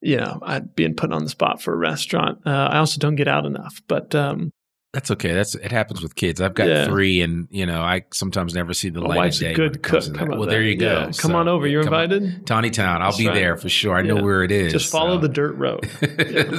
[0.01, 2.39] you know, I'd being put on the spot for a restaurant.
[2.47, 4.51] Uh, I also don't get out enough, but um,
[4.93, 5.32] that's okay.
[5.32, 6.41] That's it happens with kids.
[6.41, 6.84] I've got yeah.
[6.84, 9.53] three, and you know, I sometimes never see the My light of day.
[9.53, 10.05] A good cook.
[10.18, 10.93] well, there you go.
[10.93, 11.05] Yeah.
[11.05, 11.66] Come so, on over.
[11.66, 12.22] You're invited.
[12.22, 12.41] On.
[12.45, 13.01] Tontitown.
[13.01, 13.34] I'll That's be right.
[13.34, 13.97] there for sure.
[13.97, 14.72] I know where it is.
[14.72, 15.20] Just follow so.
[15.20, 15.88] the dirt road.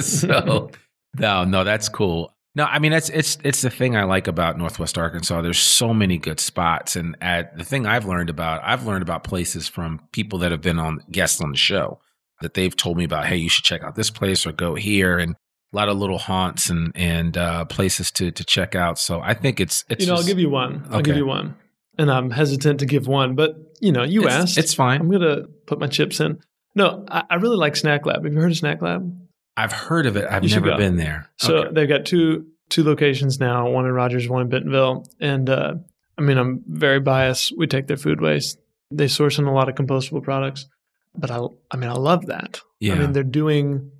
[0.02, 0.70] so,
[1.18, 2.34] no, no, that's cool.
[2.54, 5.40] No, I mean it's it's it's the thing I like about Northwest Arkansas.
[5.40, 9.24] There's so many good spots, and at, the thing I've learned about I've learned about
[9.24, 12.00] places from people that have been on guests on the show
[12.42, 13.26] that they've told me about.
[13.26, 15.34] Hey, you should check out this place or go here, and
[15.72, 18.98] a lot of little haunts and and uh, places to to check out.
[18.98, 20.04] So I think it's it's.
[20.04, 20.86] You know, just, I'll give you one.
[20.90, 21.56] I'll give you one,
[21.98, 24.58] and I'm hesitant to give one, but you know, you it's, asked.
[24.58, 25.00] It's fine.
[25.00, 26.40] I'm gonna put my chips in.
[26.74, 28.24] No, I, I, really like Snack Lab.
[28.24, 29.14] Have you heard of Snack Lab?
[29.58, 30.26] I've heard of it.
[30.30, 31.28] I've never been there.
[31.36, 31.74] So okay.
[31.74, 33.68] they've got two two locations now.
[33.68, 35.74] One in Rogers, one in Bentonville, and uh,
[36.16, 37.52] I mean, I'm very biased.
[37.56, 38.58] We take their food waste.
[38.90, 40.66] They source in a lot of compostable products
[41.14, 42.60] but I, I mean, I love that.
[42.80, 42.94] Yeah.
[42.94, 43.90] I mean, they're doing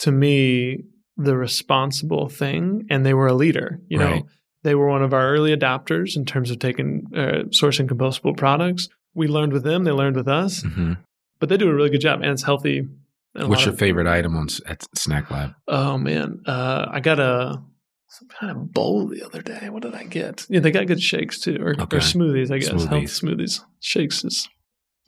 [0.00, 0.84] to me
[1.16, 3.80] the responsible thing, and they were a leader.
[3.88, 4.16] You right.
[4.16, 4.26] know,
[4.62, 8.88] they were one of our early adopters in terms of taking uh, sourcing compostable products.
[9.14, 10.62] We learned with them; they learned with us.
[10.62, 10.94] Mm-hmm.
[11.38, 12.88] But they do a really good job, and it's healthy.
[13.34, 15.54] What's your of, favorite item on at Snack Lab?
[15.68, 17.62] Oh man, uh, I got a
[18.08, 19.68] some kind of bowl the other day.
[19.68, 20.46] What did I get?
[20.48, 21.98] Yeah, they got good shakes too, or, okay.
[21.98, 22.50] or smoothies.
[22.50, 22.88] I guess smoothies.
[22.88, 23.60] health smoothies.
[23.80, 24.48] Shakes is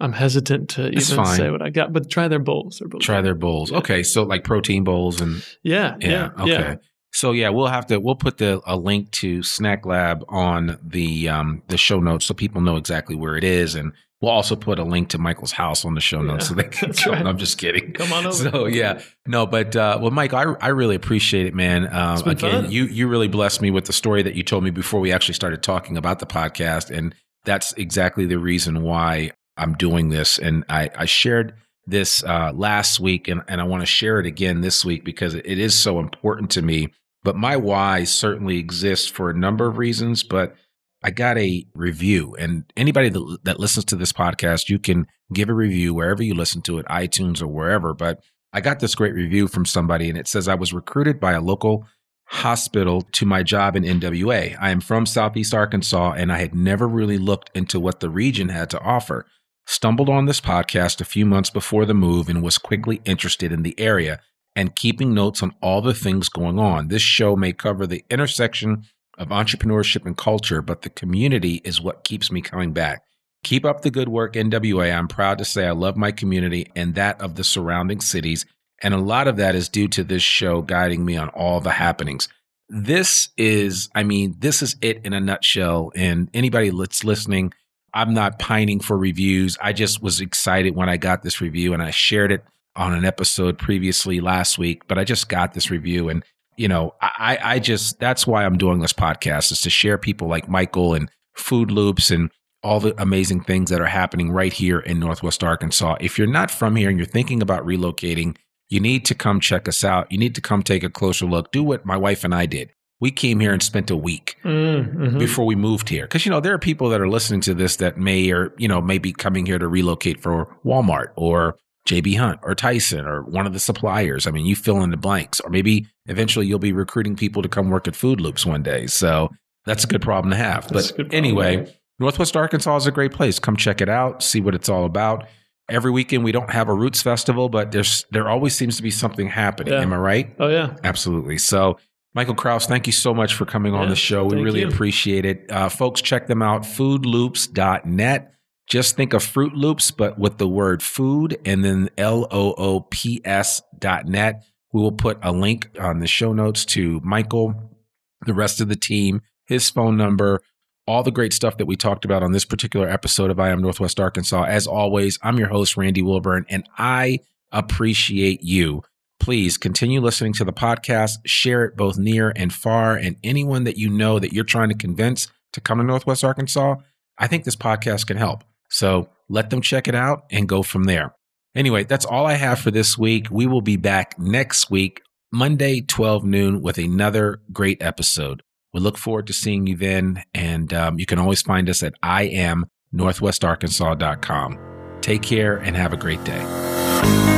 [0.00, 2.78] I'm hesitant to even say what I got, but try their bowls.
[2.78, 3.70] Their bowls try their bowls.
[3.70, 3.78] Yeah.
[3.78, 6.50] Okay, so like protein bowls and yeah, yeah, yeah okay.
[6.50, 6.74] Yeah.
[7.12, 11.28] So yeah, we'll have to we'll put the a link to Snack Lab on the
[11.28, 14.78] um the show notes so people know exactly where it is, and we'll also put
[14.78, 17.14] a link to Michael's house on the show notes so they can come.
[17.14, 17.26] Right.
[17.26, 17.92] I'm just kidding.
[17.94, 18.50] Come on over.
[18.50, 21.92] So yeah, no, but uh, well, Mike, I I really appreciate it, man.
[21.92, 22.70] Um, again, fun.
[22.70, 25.34] you you really blessed me with the story that you told me before we actually
[25.34, 30.38] started talking about the podcast, and that's exactly the reason why I'm doing this.
[30.38, 31.54] And I, I shared
[31.86, 35.34] this uh, last week, and, and I want to share it again this week because
[35.34, 36.88] it is so important to me.
[37.22, 40.22] But my why certainly exists for a number of reasons.
[40.22, 40.54] But
[41.02, 45.48] I got a review, and anybody that, that listens to this podcast, you can give
[45.48, 47.94] a review wherever you listen to it, iTunes or wherever.
[47.94, 48.20] But
[48.52, 51.40] I got this great review from somebody, and it says I was recruited by a
[51.40, 51.86] local
[52.26, 54.56] hospital to my job in NWA.
[54.60, 58.50] I am from Southeast Arkansas, and I had never really looked into what the region
[58.50, 59.24] had to offer
[59.68, 63.62] stumbled on this podcast a few months before the move and was quickly interested in
[63.62, 64.18] the area
[64.56, 66.88] and keeping notes on all the things going on.
[66.88, 68.84] This show may cover the intersection
[69.18, 73.02] of entrepreneurship and culture, but the community is what keeps me coming back.
[73.44, 74.96] Keep up the good work, NWA.
[74.96, 78.46] I'm proud to say I love my community and that of the surrounding cities.
[78.82, 81.70] And a lot of that is due to this show guiding me on all the
[81.70, 82.26] happenings.
[82.70, 85.92] This is, I mean, this is it in a nutshell.
[85.94, 87.52] And anybody that's listening,
[87.94, 89.56] I'm not pining for reviews.
[89.60, 92.44] I just was excited when I got this review and I shared it
[92.76, 96.24] on an episode previously last week, but I just got this review and
[96.56, 100.26] you know, I, I just that's why I'm doing this podcast is to share people
[100.26, 102.32] like Michael and Food Loops and
[102.64, 105.96] all the amazing things that are happening right here in Northwest Arkansas.
[106.00, 108.36] If you're not from here and you're thinking about relocating,
[108.68, 110.10] you need to come check us out.
[110.10, 111.52] You need to come take a closer look.
[111.52, 115.18] Do what my wife and I did we came here and spent a week mm-hmm.
[115.18, 116.06] before we moved here.
[116.06, 118.66] Cause, you know, there are people that are listening to this that may or, you
[118.66, 121.56] know, may be coming here to relocate for Walmart or
[121.88, 124.26] JB Hunt or Tyson or one of the suppliers.
[124.26, 127.48] I mean, you fill in the blanks, or maybe eventually you'll be recruiting people to
[127.48, 128.86] come work at Food Loops one day.
[128.86, 129.30] So
[129.64, 130.68] that's a good problem to have.
[130.68, 133.38] That's but anyway, Northwest Arkansas is a great place.
[133.38, 135.26] Come check it out, see what it's all about.
[135.70, 138.90] Every weekend we don't have a Roots Festival, but there's there always seems to be
[138.90, 139.72] something happening.
[139.72, 139.80] Yeah.
[139.80, 140.34] Am I right?
[140.38, 140.76] Oh yeah.
[140.84, 141.38] Absolutely.
[141.38, 141.78] So,
[142.18, 144.24] Michael Kraus, thank you so much for coming on the show.
[144.24, 144.66] We really you.
[144.66, 145.48] appreciate it.
[145.48, 148.32] Uh, folks, check them out, foodloops.net.
[148.66, 152.80] Just think of Fruit Loops, but with the word food and then L O O
[152.80, 154.42] P S dot net.
[154.72, 157.78] We will put a link on the show notes to Michael,
[158.26, 160.40] the rest of the team, his phone number,
[160.88, 163.62] all the great stuff that we talked about on this particular episode of I Am
[163.62, 164.42] Northwest Arkansas.
[164.42, 167.20] As always, I'm your host, Randy Wilburn, and I
[167.52, 168.82] appreciate you.
[169.20, 173.76] Please continue listening to the podcast, share it both near and far, and anyone that
[173.76, 176.76] you know that you're trying to convince to come to Northwest Arkansas,
[177.18, 178.44] I think this podcast can help.
[178.70, 181.14] So let them check it out and go from there.
[181.54, 183.26] Anyway, that's all I have for this week.
[183.30, 185.02] We will be back next week,
[185.32, 188.42] Monday, 12 noon, with another great episode.
[188.72, 190.22] We look forward to seeing you then.
[190.34, 194.58] And um, you can always find us at iamnorthwestarkansas.com.
[195.00, 197.37] Take care and have a great day.